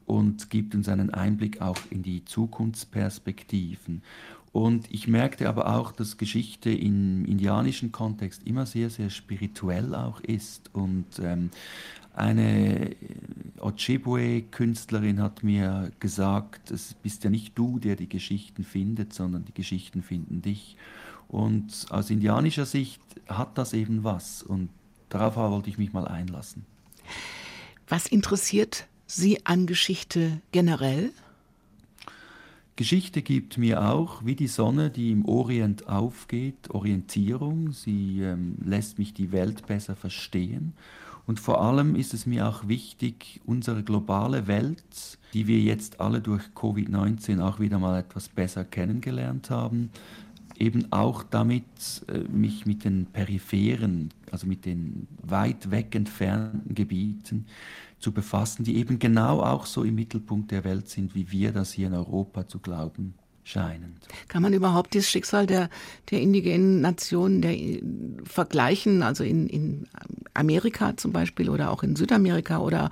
[0.05, 4.01] und gibt uns einen Einblick auch in die Zukunftsperspektiven.
[4.51, 10.21] Und ich merkte aber auch, dass Geschichte im indianischen Kontext immer sehr, sehr spirituell auch
[10.21, 10.73] ist.
[10.73, 11.49] Und ähm,
[12.15, 12.95] eine
[13.59, 19.53] Ojibwe-Künstlerin hat mir gesagt, es bist ja nicht du, der die Geschichten findet, sondern die
[19.53, 20.77] Geschichten finden dich.
[21.27, 24.43] Und aus indianischer Sicht hat das eben was.
[24.43, 24.69] Und
[25.09, 26.65] darauf wollte ich mich mal einlassen.
[27.87, 31.11] Was interessiert Sie an Geschichte generell?
[32.77, 37.71] Geschichte gibt mir auch, wie die Sonne, die im Orient aufgeht, Orientierung.
[37.71, 40.73] Sie ähm, lässt mich die Welt besser verstehen.
[41.27, 46.21] Und vor allem ist es mir auch wichtig, unsere globale Welt, die wir jetzt alle
[46.21, 49.89] durch Covid-19 auch wieder mal etwas besser kennengelernt haben,
[50.57, 51.63] eben auch damit
[52.07, 57.45] äh, mich mit den peripheren, also mit den weit weg entfernten Gebieten
[57.99, 61.73] zu befassen, die eben genau auch so im Mittelpunkt der Welt sind, wie wir das
[61.73, 63.95] hier in Europa zu glauben scheinen.
[64.27, 65.69] Kann man überhaupt das Schicksal der,
[66.11, 67.55] der indigenen Nationen der,
[68.25, 69.87] vergleichen, also in, in
[70.33, 72.89] Amerika zum Beispiel oder auch in Südamerika oder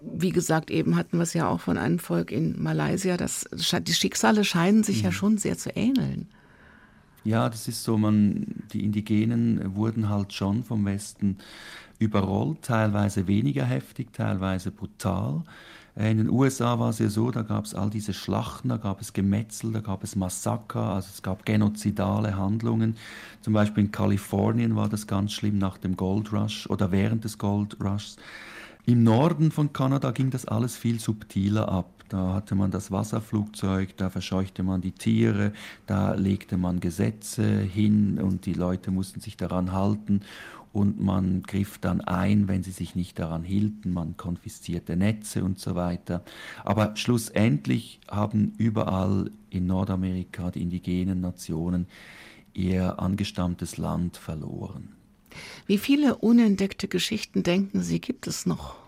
[0.00, 3.16] wie gesagt, eben hatten wir es ja auch von einem Volk in Malaysia.
[3.16, 5.04] Das, die Schicksale scheinen sich mhm.
[5.04, 6.26] ja schon sehr zu ähneln.
[7.22, 11.38] Ja, das ist so, man, die Indigenen wurden halt schon vom Westen
[12.00, 15.44] überrollt, teilweise weniger heftig, teilweise brutal.
[15.96, 18.76] Äh, in den USA war es ja so, da gab es all diese Schlachten, da
[18.76, 22.96] gab es Gemetzel, da gab es Massaker, also es gab genozidale Handlungen.
[23.42, 27.38] Zum Beispiel in Kalifornien war das ganz schlimm nach dem Gold Rush oder während des
[27.38, 28.16] Gold Rushs.
[28.84, 32.01] Im Norden von Kanada ging das alles viel subtiler ab.
[32.12, 35.54] Da hatte man das Wasserflugzeug, da verscheuchte man die Tiere,
[35.86, 40.20] da legte man Gesetze hin und die Leute mussten sich daran halten
[40.74, 45.58] und man griff dann ein, wenn sie sich nicht daran hielten, man konfiszierte Netze und
[45.58, 46.22] so weiter.
[46.64, 51.86] Aber schlussendlich haben überall in Nordamerika die indigenen Nationen
[52.52, 54.90] ihr angestammtes Land verloren.
[55.66, 58.81] Wie viele unentdeckte Geschichten denken Sie, gibt es noch?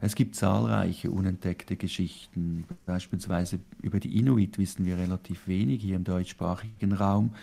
[0.00, 2.64] Es gibt zahlreiche unentdeckte Geschichten.
[2.86, 7.34] Beispielsweise über die Inuit wissen wir relativ wenig hier im deutschsprachigen Raum.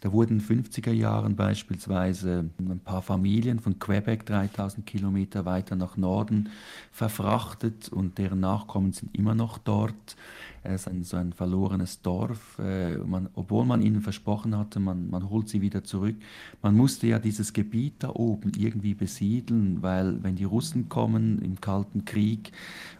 [0.00, 5.76] Da wurden in den 50er Jahren beispielsweise ein paar Familien von Quebec 3000 Kilometer weiter
[5.76, 6.48] nach Norden
[6.90, 10.16] verfrachtet und deren Nachkommen sind immer noch dort.
[10.62, 12.58] Es ist ein, so ein verlorenes Dorf.
[12.58, 16.16] Äh, man, obwohl man ihnen versprochen hatte, man, man holt sie wieder zurück.
[16.62, 21.60] Man musste ja dieses Gebiet da oben irgendwie besiedeln, weil wenn die Russen kommen im
[21.60, 22.52] Kalten Krieg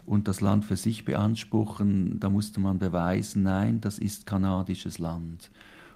[0.05, 5.51] und das Land für sich beanspruchen, da musste man beweisen, nein, das ist kanadisches Land.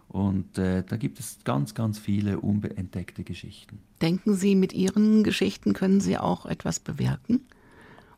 [0.08, 3.80] Und äh, da gibt es ganz, ganz viele unentdeckte Geschichten.
[4.02, 7.42] Denken Sie, mit Ihren Geschichten können Sie auch etwas bewirken?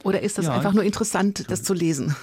[0.04, 2.16] Oder ist das ja, einfach nur interessant, das zu lesen?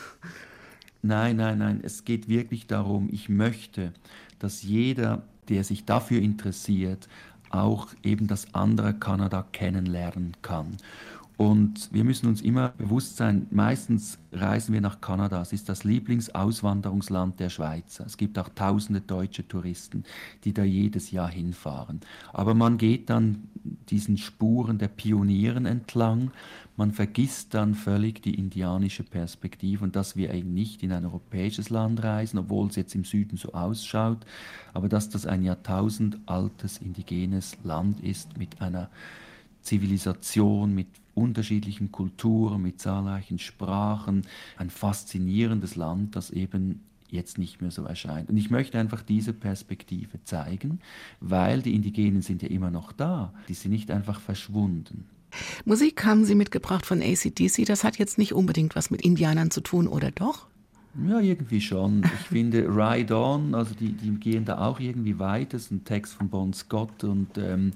[1.06, 1.80] Nein, nein, nein.
[1.82, 3.92] Es geht wirklich darum, ich möchte,
[4.38, 7.08] dass jeder, der sich dafür interessiert,
[7.50, 10.78] auch eben das andere Kanada kennenlernen kann.
[11.36, 15.42] Und wir müssen uns immer bewusst sein, meistens reisen wir nach Kanada.
[15.42, 18.06] Es ist das Lieblingsauswanderungsland der Schweizer.
[18.06, 20.04] Es gibt auch tausende deutsche Touristen,
[20.44, 22.00] die da jedes Jahr hinfahren.
[22.32, 23.48] Aber man geht dann
[23.88, 26.30] diesen Spuren der Pionieren entlang.
[26.76, 31.68] Man vergisst dann völlig die indianische Perspektive und dass wir eben nicht in ein europäisches
[31.68, 34.24] Land reisen, obwohl es jetzt im Süden so ausschaut,
[34.72, 38.90] aber dass das ein jahrtausendaltes indigenes Land ist mit einer
[39.62, 44.22] Zivilisation, mit unterschiedlichen Kulturen, mit zahlreichen Sprachen,
[44.57, 48.29] ein faszinierendes Land, das eben jetzt nicht mehr so erscheint.
[48.29, 50.81] Und ich möchte einfach diese Perspektive zeigen,
[51.20, 55.07] weil die Indigenen sind ja immer noch da, die sind nicht einfach verschwunden.
[55.64, 59.61] Musik haben Sie mitgebracht von ACDC, das hat jetzt nicht unbedingt was mit Indianern zu
[59.61, 60.46] tun, oder doch?
[61.09, 62.05] Ja, irgendwie schon.
[62.05, 65.53] Ich finde Ride On, also die, die gehen da auch irgendwie weit.
[65.53, 67.72] Das ist ein Text von Bon Scott und ähm,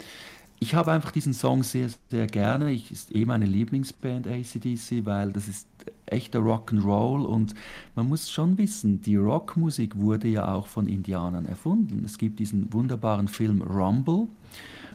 [0.60, 2.72] ich habe einfach diesen Song sehr, sehr gerne.
[2.72, 5.68] Ich ist eh meine Lieblingsband ACDC, weil das ist
[6.06, 7.54] echter Rock'n'Roll und
[7.94, 12.02] man muss schon wissen, die Rockmusik wurde ja auch von Indianern erfunden.
[12.04, 14.26] Es gibt diesen wunderbaren Film Rumble,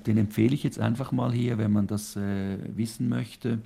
[0.06, 3.60] den empfehle ich jetzt einfach mal hier, wenn man das äh, wissen möchte,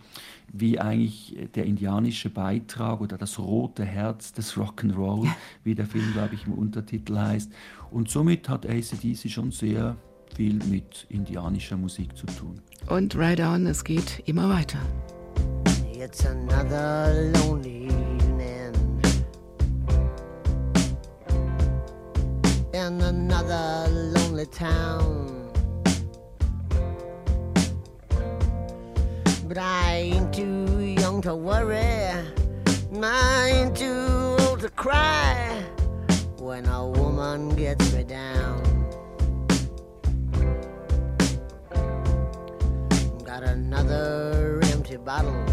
[0.54, 5.28] wie eigentlich der indianische Beitrag oder das rote Herz des Rock'n'Roll,
[5.64, 7.52] wie der Film, glaube ich, im Untertitel heißt.
[7.90, 9.98] Und somit hat ACDC schon sehr
[10.38, 12.62] viel mit indianischer Musik zu tun.
[12.88, 14.78] Und Ride On, es geht immer weiter.
[15.92, 18.74] It's another lonely evening.
[22.72, 25.50] In another lonely town.
[29.48, 32.14] But I ain't too young to worry.
[33.02, 35.64] I ain't too old to cry.
[36.38, 38.87] When a woman gets me down
[43.40, 45.46] Got another empty bottle.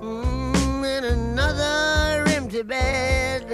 [0.00, 3.44] Mm, and another empty bed.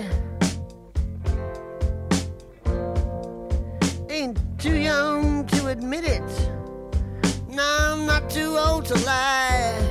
[4.09, 6.31] Ain't too young to admit it.
[7.49, 9.83] No, I'm not too old to lie.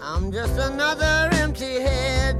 [0.00, 2.37] I'm just another empty head.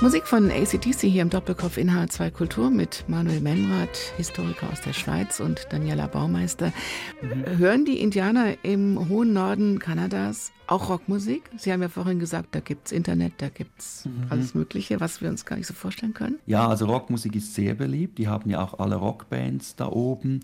[0.00, 4.92] Musik von ACDC hier im Doppelkopf in H2 Kultur mit Manuel Menrath, Historiker aus der
[4.92, 6.72] Schweiz und Daniela Baumeister.
[7.56, 11.50] Hören die Indianer im hohen Norden Kanadas auch Rockmusik?
[11.56, 15.44] Sie haben ja vorhin gesagt, da gibt's Internet, da gibt's alles Mögliche, was wir uns
[15.44, 16.38] gar nicht so vorstellen können.
[16.46, 18.18] Ja, also Rockmusik ist sehr beliebt.
[18.18, 20.40] Die haben ja auch alle Rockbands da oben.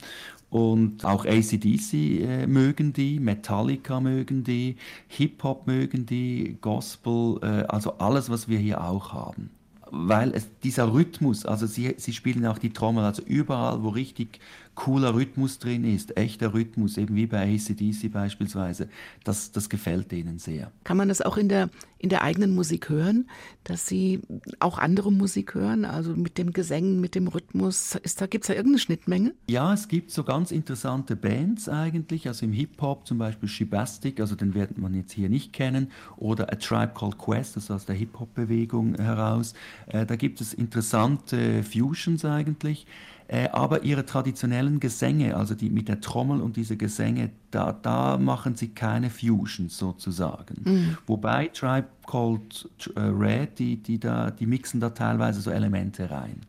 [0.55, 4.77] Und auch ACDC äh, mögen die, Metallica mögen die,
[5.09, 9.51] Hip-Hop mögen die, Gospel, äh, also alles, was wir hier auch haben.
[9.91, 14.39] Weil es, dieser Rhythmus, also sie, sie spielen auch die Trommel, also überall, wo richtig
[14.75, 18.89] cooler Rhythmus drin ist, echter Rhythmus, eben wie bei ACDC beispielsweise,
[19.23, 20.71] das, das gefällt denen sehr.
[20.85, 23.29] Kann man das auch in der, in der eigenen Musik hören,
[23.63, 24.21] dass Sie
[24.61, 27.95] auch andere Musik hören, also mit dem Gesängen, mit dem Rhythmus?
[28.03, 29.35] Ist da, gibt's da irgendeine Schnittmenge?
[29.49, 34.35] Ja, es gibt so ganz interessante Bands eigentlich, also im Hip-Hop zum Beispiel Shibastic, also
[34.35, 37.87] den wird man jetzt hier nicht kennen, oder A Tribe Called Quest, das ist aus
[37.87, 39.55] der Hip-Hop-Bewegung heraus.
[39.87, 42.87] Äh, da gibt es interessante Fusions eigentlich.
[43.29, 48.19] Äh, aber ihre traditionellen Gesänge, also die mit der Trommel und diese Gesänge, da, da
[48.19, 50.97] machen sie keine Fusions sozusagen.
[51.07, 56.41] Wobei Tribe Called äh, Red, die, die, da, die mixen da teilweise so Elemente rein.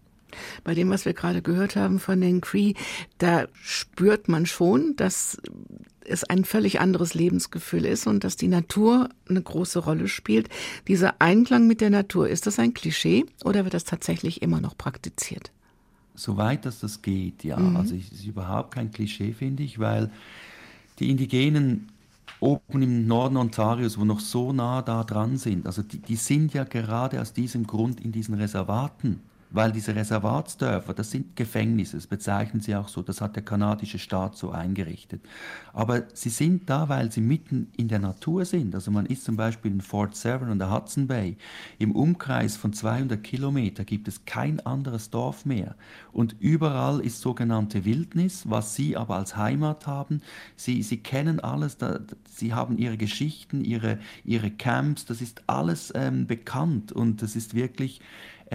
[0.63, 2.73] Bei dem, was wir gerade gehört haben von den Cree,
[3.19, 5.37] da spürt man schon, dass
[6.03, 10.49] es ein völlig anderes Lebensgefühl ist und dass die Natur eine große Rolle spielt.
[10.87, 14.77] Dieser Einklang mit der Natur, ist das ein Klischee oder wird das tatsächlich immer noch
[14.77, 15.51] praktiziert?
[16.15, 17.57] Soweit dass das geht, ja.
[17.57, 20.11] Also es ist überhaupt kein Klischee, finde ich, weil
[20.99, 21.89] die Indigenen
[22.39, 26.53] oben im Norden Ontarios, wo noch so nah da dran sind, also die, die sind
[26.53, 29.21] ja gerade aus diesem Grund in diesen Reservaten.
[29.55, 33.99] Weil diese Reservatsdörfer, das sind Gefängnisse, das bezeichnen sie auch so, das hat der kanadische
[33.99, 35.21] Staat so eingerichtet.
[35.71, 38.75] Aber sie sind da, weil sie mitten in der Natur sind.
[38.75, 41.37] Also man ist zum Beispiel in Fort Severn und der Hudson Bay.
[41.79, 45.75] Im Umkreis von 200 Kilometer gibt es kein anderes Dorf mehr.
[46.11, 50.21] Und überall ist sogenannte Wildnis, was sie aber als Heimat haben.
[50.57, 55.93] Sie, sie kennen alles, da, sie haben ihre Geschichten, ihre, ihre Camps, das ist alles
[55.95, 58.01] ähm, bekannt und das ist wirklich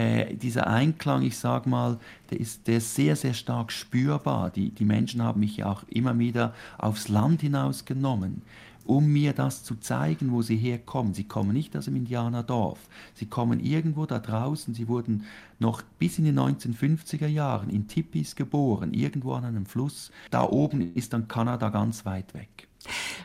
[0.01, 1.99] äh, dieser Einklang, ich sag mal,
[2.31, 4.51] der ist, der ist sehr, sehr stark spürbar.
[4.51, 8.41] Die, die Menschen haben mich ja auch immer wieder aufs Land hinausgenommen,
[8.87, 11.13] um mir das zu zeigen, wo sie herkommen.
[11.13, 12.79] Sie kommen nicht aus dem Indianerdorf.
[13.15, 14.73] Sie kommen irgendwo da draußen.
[14.73, 15.25] Sie wurden
[15.59, 20.11] noch bis in die 1950er Jahren in Tipis geboren, irgendwo an einem Fluss.
[20.31, 22.69] Da oben ist dann Kanada ganz weit weg.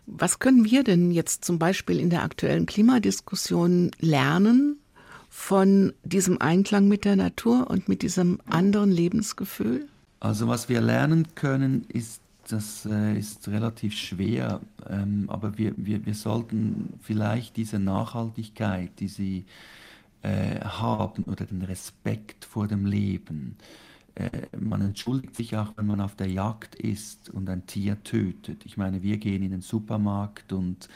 [0.06, 4.78] Was können wir denn jetzt zum Beispiel in der aktuellen Klimadiskussion lernen
[5.36, 9.86] von diesem Einklang mit der Natur und mit diesem anderen Lebensgefühl?
[10.22, 16.06] Also was wir lernen können, ist, das äh, ist relativ schwer, ähm, aber wir, wir,
[16.06, 19.46] wir sollten vielleicht diese Nachhaltigkeit, die sie
[20.24, 23.58] äh, haben oder den Respekt vor dem Leben,
[24.58, 28.66] man entschuldigt sich auch, wenn man auf der Jagd ist und ein Tier tötet.
[28.66, 30.88] Ich meine, wir gehen in den Supermarkt und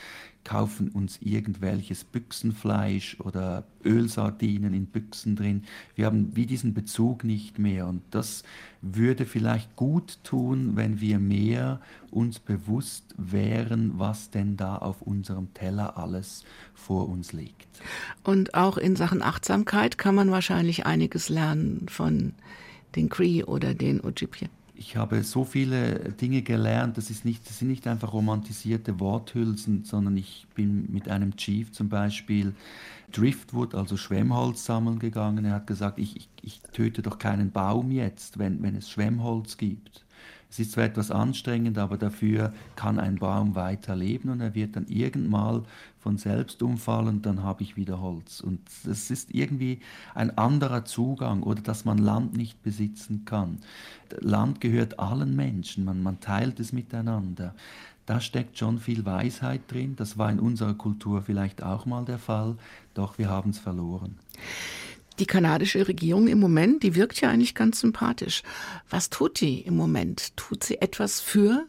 [0.45, 5.63] kaufen uns irgendwelches Büchsenfleisch oder Ölsardinen in Büchsen drin.
[5.95, 8.43] Wir haben wie diesen Bezug nicht mehr und das
[8.81, 15.53] würde vielleicht gut tun, wenn wir mehr uns bewusst wären, was denn da auf unserem
[15.53, 17.67] Teller alles vor uns liegt.
[18.23, 22.33] Und auch in Sachen Achtsamkeit kann man wahrscheinlich einiges lernen von
[22.95, 24.49] den Cree oder den Ojibwe.
[24.79, 29.83] ich habe so viele Dinge gelernt, das, ist nicht, das sind nicht einfach romantisierte Worthülsen,
[29.83, 32.53] sondern ich bin mit einem Chief zum Beispiel
[33.11, 35.43] Driftwood, also Schwemmholz sammeln gegangen.
[35.43, 39.57] Er hat gesagt, ich, ich, ich töte doch keinen Baum jetzt, wenn, wenn es Schwemmholz
[39.57, 40.05] gibt.
[40.49, 44.87] Es ist zwar etwas anstrengend, aber dafür kann ein Baum weiterleben und er wird dann
[44.87, 45.65] irgendwann
[45.99, 48.39] von selbst umfallen, dann habe ich wieder Holz.
[48.39, 49.79] Und das ist irgendwie
[50.15, 53.59] ein anderer Zugang oder dass man Land nicht besitzen kann.
[54.19, 57.53] Land gehört allen Menschen, man, man teilt es miteinander.
[58.05, 59.95] Da steckt schon viel Weisheit drin.
[59.95, 62.55] Das war in unserer Kultur vielleicht auch mal der Fall,
[62.95, 64.17] doch wir haben es verloren.
[65.19, 68.41] Die kanadische Regierung im Moment, die wirkt ja eigentlich ganz sympathisch.
[68.89, 70.35] Was tut die im Moment?
[70.37, 71.65] Tut sie etwas für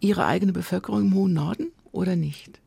[0.00, 2.60] ihre eigene Bevölkerung im hohen Norden oder nicht?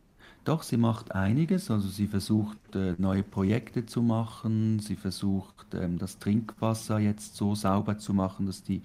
[0.48, 1.70] Doch, sie macht einiges.
[1.70, 4.80] Also sie versucht äh, neue Projekte zu machen.
[4.80, 8.82] Sie versucht ähm, das Trinkwasser jetzt so sauber zu machen, dass die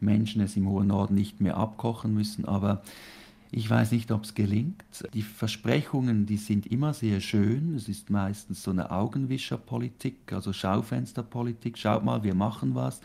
[0.00, 2.46] Menschen es im hohen Norden nicht mehr abkochen müssen.
[2.46, 2.80] Aber
[3.50, 4.82] ich weiß nicht, ob es gelingt.
[5.12, 7.74] Die Versprechungen, die sind immer sehr schön.
[7.74, 11.76] Es ist meistens so eine Augenwischerpolitik, also Schaufensterpolitik.
[11.76, 13.02] Schaut mal, wir machen was.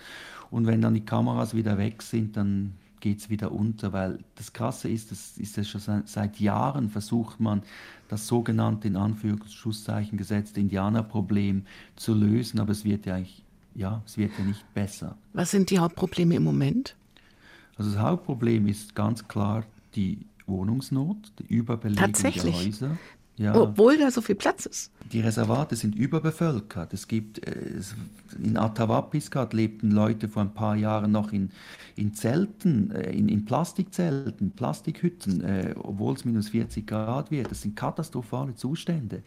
[0.49, 4.53] Und wenn dann die Kameras wieder weg sind, dann geht es wieder unter, weil das
[4.53, 7.61] Krasse ist, das ist ja schon seit Jahren versucht man,
[8.09, 13.43] das sogenannte, in Anführungszeichen gesetzte Indianerproblem zu lösen, aber es wird ja eigentlich,
[13.75, 15.17] ja, es wird ja nicht besser.
[15.33, 16.95] Was sind die Hauptprobleme im Moment?
[17.77, 19.63] Also das Hauptproblem ist ganz klar
[19.95, 22.97] die Wohnungsnot, die Überbelegung der Häuser.
[23.37, 23.55] Ja.
[23.55, 24.91] Obwohl da so viel Platz ist.
[25.11, 26.91] Die Reservate sind überbevölkert.
[26.91, 27.81] Es gibt, äh,
[28.43, 31.51] in Atawapiskat lebten Leute vor ein paar Jahren noch in,
[31.95, 37.51] in Zelten, äh, in, in Plastikzelten, Plastikhütten, äh, obwohl es minus 40 Grad wird.
[37.51, 39.21] Das sind katastrophale Zustände.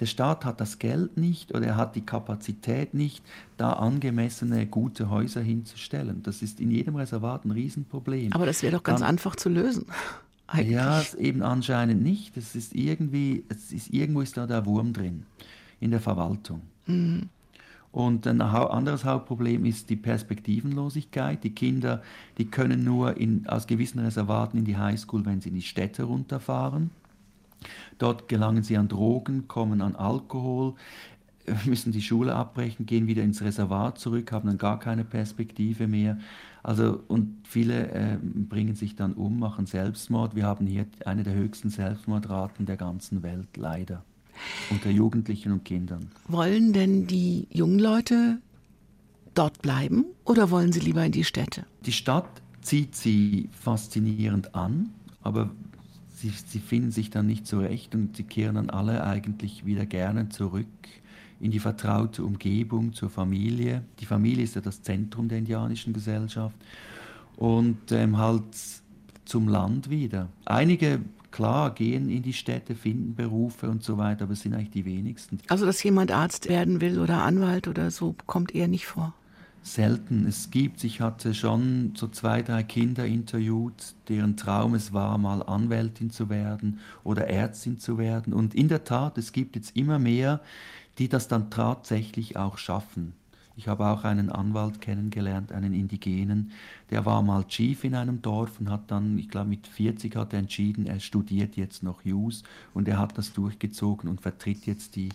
[0.00, 3.22] Der Staat hat das Geld nicht oder er hat die Kapazität nicht,
[3.56, 6.24] da angemessene, gute Häuser hinzustellen.
[6.24, 8.32] Das ist in jedem Reservat ein Riesenproblem.
[8.32, 9.86] Aber das wäre doch ganz Dann, einfach zu lösen.
[10.52, 10.70] Eigentlich.
[10.70, 12.36] Ja, eben anscheinend nicht.
[12.36, 15.24] Es ist irgendwie, es ist, irgendwo ist da der Wurm drin,
[15.80, 16.60] in der Verwaltung.
[16.86, 17.28] Mhm.
[17.90, 21.44] Und ein anderes Hauptproblem ist die Perspektivenlosigkeit.
[21.44, 22.02] Die Kinder,
[22.38, 26.04] die können nur in, aus gewissen Reservaten in die Highschool, wenn sie in die Städte
[26.04, 26.90] runterfahren.
[27.98, 30.74] Dort gelangen sie an Drogen, kommen an Alkohol,
[31.64, 36.18] müssen die Schule abbrechen, gehen wieder ins Reservat zurück, haben dann gar keine Perspektive mehr.
[36.62, 40.36] Also, und viele äh, bringen sich dann um, machen Selbstmord.
[40.36, 44.04] Wir haben hier eine der höchsten Selbstmordraten der ganzen Welt, leider.
[44.70, 46.10] Unter Jugendlichen und Kindern.
[46.28, 48.38] Wollen denn die jungen Leute
[49.34, 51.66] dort bleiben oder wollen sie lieber in die Städte?
[51.84, 54.90] Die Stadt zieht sie faszinierend an,
[55.22, 55.50] aber
[56.14, 60.28] sie, sie finden sich dann nicht zurecht und sie kehren dann alle eigentlich wieder gerne
[60.28, 60.66] zurück
[61.42, 63.82] in die vertraute Umgebung, zur Familie.
[63.98, 66.54] Die Familie ist ja das Zentrum der indianischen Gesellschaft.
[67.36, 68.44] Und ähm, halt
[69.24, 70.28] zum Land wieder.
[70.44, 71.00] Einige,
[71.32, 74.84] klar, gehen in die Städte, finden Berufe und so weiter, aber es sind eigentlich die
[74.84, 75.38] wenigsten.
[75.48, 79.12] Also, dass jemand Arzt werden will oder Anwalt oder so, kommt eher nicht vor?
[79.64, 80.26] Selten.
[80.26, 85.42] Es gibt, ich hatte schon so zwei, drei Kinder interviewt, deren Traum es war, mal
[85.42, 88.32] Anwältin zu werden oder Ärztin zu werden.
[88.32, 90.40] Und in der Tat, es gibt jetzt immer mehr,
[91.02, 93.14] die das dann tatsächlich auch schaffen.
[93.56, 96.52] Ich habe auch einen Anwalt kennengelernt, einen Indigenen,
[96.92, 100.32] der war mal Chief in einem Dorf und hat dann, ich glaube mit 40 hat
[100.32, 104.94] er entschieden, er studiert jetzt noch Jus und er hat das durchgezogen und vertritt jetzt
[104.94, 105.08] die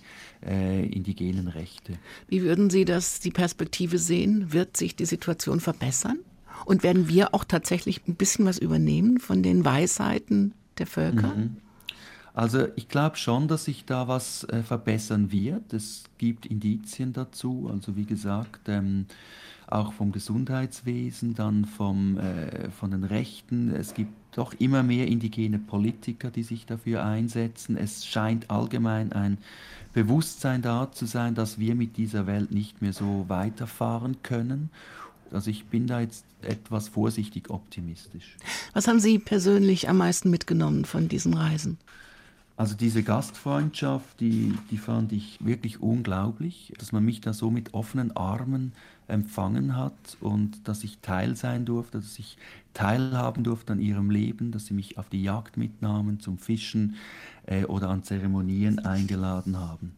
[0.45, 1.93] äh, indigenen Rechte.
[2.27, 4.51] Wie würden Sie das, die Perspektive sehen?
[4.51, 6.19] Wird sich die Situation verbessern?
[6.65, 11.33] Und werden wir auch tatsächlich ein bisschen was übernehmen von den Weisheiten der Völker?
[11.33, 11.57] Mhm.
[12.37, 15.73] Also ich glaube schon, dass sich da was äh, verbessern wird.
[15.73, 17.67] Es gibt Indizien dazu.
[17.73, 19.07] Also wie gesagt, ähm,
[19.65, 23.73] auch vom Gesundheitswesen, dann vom, äh, von den Rechten.
[23.73, 27.75] Es gibt doch immer mehr indigene Politiker, die sich dafür einsetzen.
[27.75, 29.39] Es scheint allgemein ein
[29.93, 34.69] Bewusstsein da zu sein, dass wir mit dieser Welt nicht mehr so weiterfahren können.
[35.31, 38.37] Also ich bin da jetzt etwas vorsichtig optimistisch.
[38.73, 41.79] Was haben Sie persönlich am meisten mitgenommen von diesen Reisen?
[42.57, 47.75] Also diese Gastfreundschaft, die, die fand ich wirklich unglaublich, dass man mich da so mit
[47.75, 48.73] offenen Armen
[49.07, 52.35] empfangen hat und dass ich Teil sein durfte, dass ich
[52.73, 56.95] teilhaben durfte an ihrem Leben, dass sie mich auf die Jagd mitnahmen, zum Fischen
[57.45, 59.95] äh, oder an Zeremonien eingeladen haben.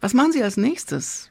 [0.00, 1.30] Was machen Sie als nächstes?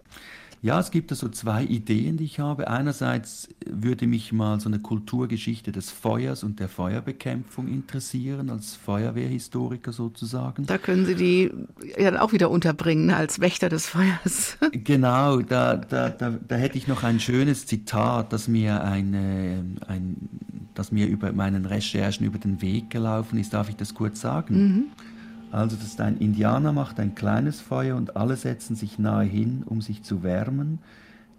[0.63, 2.69] Ja, es gibt da so zwei Ideen, die ich habe.
[2.69, 9.91] Einerseits würde mich mal so eine Kulturgeschichte des Feuers und der Feuerbekämpfung interessieren, als Feuerwehrhistoriker
[9.91, 10.65] sozusagen.
[10.65, 11.51] Da können Sie die
[11.97, 14.57] ja auch wieder unterbringen als Wächter des Feuers.
[14.71, 20.29] Genau, da, da, da, da hätte ich noch ein schönes Zitat, das mir, eine, ein,
[20.73, 23.53] das mir über meinen Recherchen über den Weg gelaufen ist.
[23.53, 24.55] Darf ich das kurz sagen?
[24.55, 24.83] Mhm.
[25.53, 29.81] Also, dass ein Indianer macht ein kleines Feuer und alle setzen sich nahe hin, um
[29.81, 30.79] sich zu wärmen.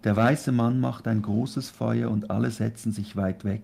[0.05, 3.61] Der weiße Mann macht ein großes Feuer und alle setzen sich weit weg,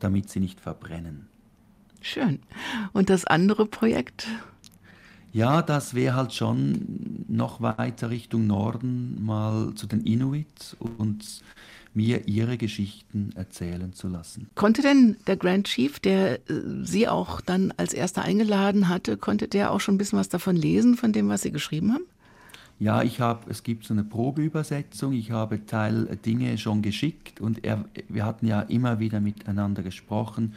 [0.00, 1.28] damit sie nicht verbrennen.
[2.00, 2.40] Schön.
[2.92, 4.26] Und das andere Projekt?
[5.30, 11.42] Ja, das wäre halt schon noch weiter Richtung Norden, mal zu den Inuit und
[11.94, 14.48] mir ihre Geschichten erzählen zu lassen.
[14.54, 19.48] Konnte denn der Grand Chief, der äh, Sie auch dann als erster eingeladen hatte, konnte
[19.48, 22.04] der auch schon ein bisschen was davon lesen, von dem, was Sie geschrieben haben?
[22.78, 27.64] Ja, ich habe, es gibt so eine Probeübersetzung, ich habe Teil Dinge schon geschickt und
[27.64, 30.54] er, wir hatten ja immer wieder miteinander gesprochen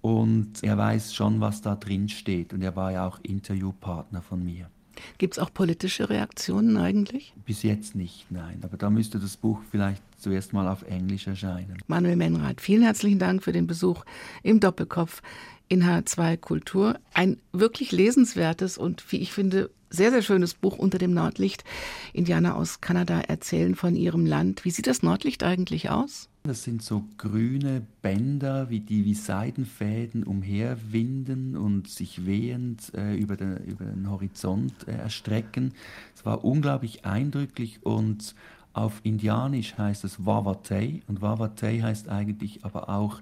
[0.00, 4.44] und er weiß schon, was da drin steht und er war ja auch Interviewpartner von
[4.44, 4.70] mir.
[5.18, 7.32] Gibt es auch politische Reaktionen eigentlich?
[7.44, 8.60] Bis jetzt nicht, nein.
[8.62, 11.78] Aber da müsste das Buch vielleicht zuerst mal auf Englisch erscheinen.
[11.86, 14.04] Manuel Menrath, vielen herzlichen Dank für den Besuch
[14.42, 15.22] im Doppelkopf
[15.68, 16.98] in H2 Kultur.
[17.14, 21.64] Ein wirklich lesenswertes und, wie ich finde, sehr, sehr schönes Buch unter dem Nordlicht.
[22.12, 24.64] Indianer aus Kanada erzählen von ihrem Land.
[24.64, 26.28] Wie sieht das Nordlicht eigentlich aus?
[26.46, 33.36] Das sind so grüne Bänder, wie die wie Seidenfäden umherwinden und sich wehend äh, über,
[33.36, 35.72] den, über den Horizont äh, erstrecken.
[36.14, 38.34] Es war unglaublich eindrücklich und
[38.72, 43.20] auf Indianisch heißt es Wawatei und Wawatei heißt eigentlich aber auch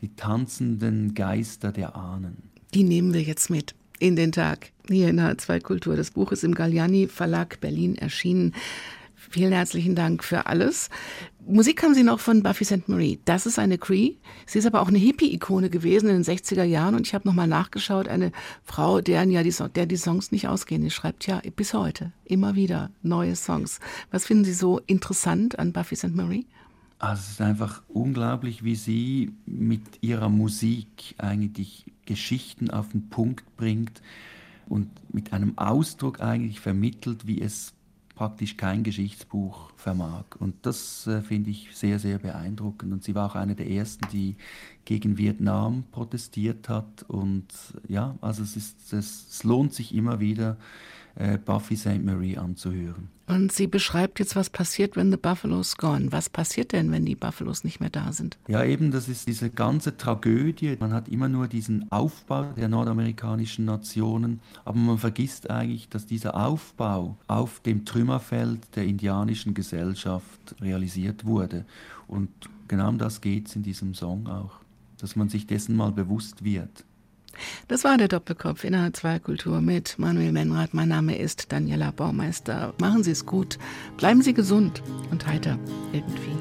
[0.00, 2.36] die tanzenden Geister der Ahnen.
[2.72, 5.96] Die nehmen wir jetzt mit in den Tag hier in H2 Kultur.
[5.96, 8.54] Das Buch ist im Galliani Verlag Berlin erschienen.
[9.32, 10.90] Vielen herzlichen Dank für alles.
[11.46, 12.86] Musik haben Sie noch von Buffy St.
[12.86, 13.18] Marie.
[13.24, 14.16] Das ist eine Cree.
[14.44, 17.46] Sie ist aber auch eine Hippie-Ikone gewesen in den 60er Jahren und ich habe nochmal
[17.46, 18.08] nachgeschaut.
[18.08, 18.30] Eine
[18.62, 20.82] Frau, deren ja die, der die Songs nicht ausgehen.
[20.82, 23.80] Die schreibt ja bis heute immer wieder neue Songs.
[24.10, 26.14] Was finden Sie so interessant an Buffy St.
[26.14, 26.44] Marie?
[26.98, 33.56] Also es ist einfach unglaublich, wie sie mit ihrer Musik eigentlich Geschichten auf den Punkt
[33.56, 34.02] bringt
[34.68, 37.72] und mit einem Ausdruck eigentlich vermittelt, wie es
[38.22, 40.22] praktisch kein Geschichtsbuch vermag.
[40.38, 42.92] Und das äh, finde ich sehr, sehr beeindruckend.
[42.92, 44.36] Und sie war auch eine der ersten, die
[44.84, 47.02] gegen Vietnam protestiert hat.
[47.08, 47.48] Und
[47.88, 50.56] ja, also es, ist, es, es lohnt sich immer wieder,
[51.14, 52.02] äh, Buffy St.
[52.02, 53.08] Marie anzuhören.
[53.26, 56.12] Und sie beschreibt jetzt, was passiert, wenn the Buffalo's gone.
[56.12, 58.36] Was passiert denn, wenn die Buffalos nicht mehr da sind?
[58.48, 60.76] Ja, eben, das ist diese ganze Tragödie.
[60.78, 66.34] Man hat immer nur diesen Aufbau der nordamerikanischen Nationen, aber man vergisst eigentlich, dass dieser
[66.36, 71.64] Aufbau auf dem Trümmerfeld der indianischen Gesellschaft realisiert wurde.
[72.08, 72.28] Und
[72.68, 74.60] genau um das geht es in diesem Song auch,
[74.98, 76.84] dass man sich dessen mal bewusst wird.
[77.68, 80.74] Das war der Doppelkopf in der 2 Kultur mit Manuel Menrath.
[80.74, 82.74] Mein Name ist Daniela Baumeister.
[82.78, 83.58] Machen Sie es gut.
[83.96, 85.58] Bleiben Sie gesund und heiter
[85.92, 86.36] irgendwie.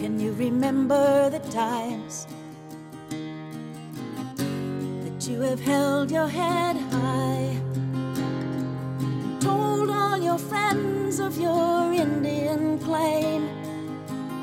[0.00, 2.26] Can you remember the times
[5.04, 7.56] that you have held your head high?
[9.40, 13.48] Told all your friends of your Indian claim.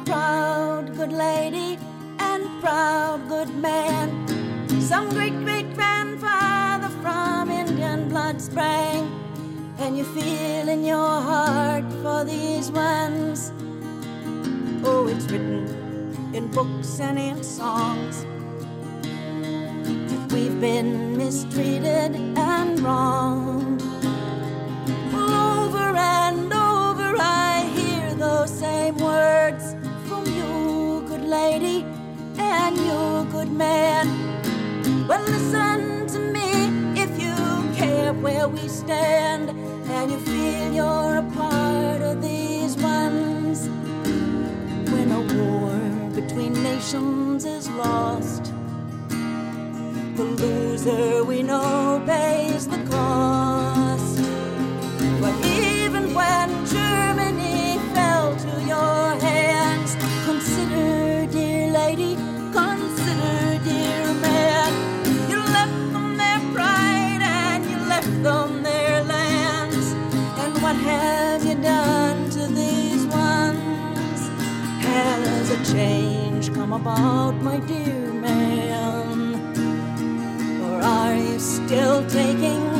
[0.05, 1.77] Proud good lady
[2.19, 4.32] and proud good man.
[4.93, 9.09] Some great great grandfather from Indian blood sprang,
[9.79, 13.51] and you feel in your heart for these ones.
[14.83, 15.65] Oh, it's written
[16.35, 18.27] in books and in songs.
[20.31, 23.81] We've been mistreated and wronged.
[25.11, 29.75] Over and over, I hear those same words
[30.07, 31.83] from you, good lady,
[32.37, 34.32] and you, good man.
[35.07, 37.35] Well, listen to me if you
[37.75, 43.67] care where we stand and you feel you're a part of these ones.
[44.93, 48.53] When a war between nations is lost,
[50.15, 53.32] the loser we know pays the cost.
[76.75, 79.35] About, my dear man?
[80.63, 82.72] Or are you still taking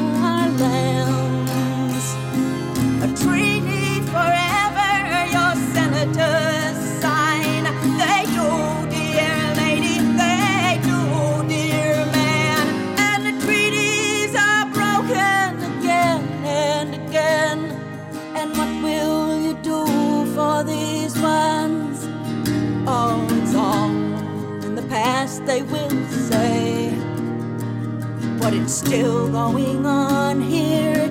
[28.67, 31.02] still going on here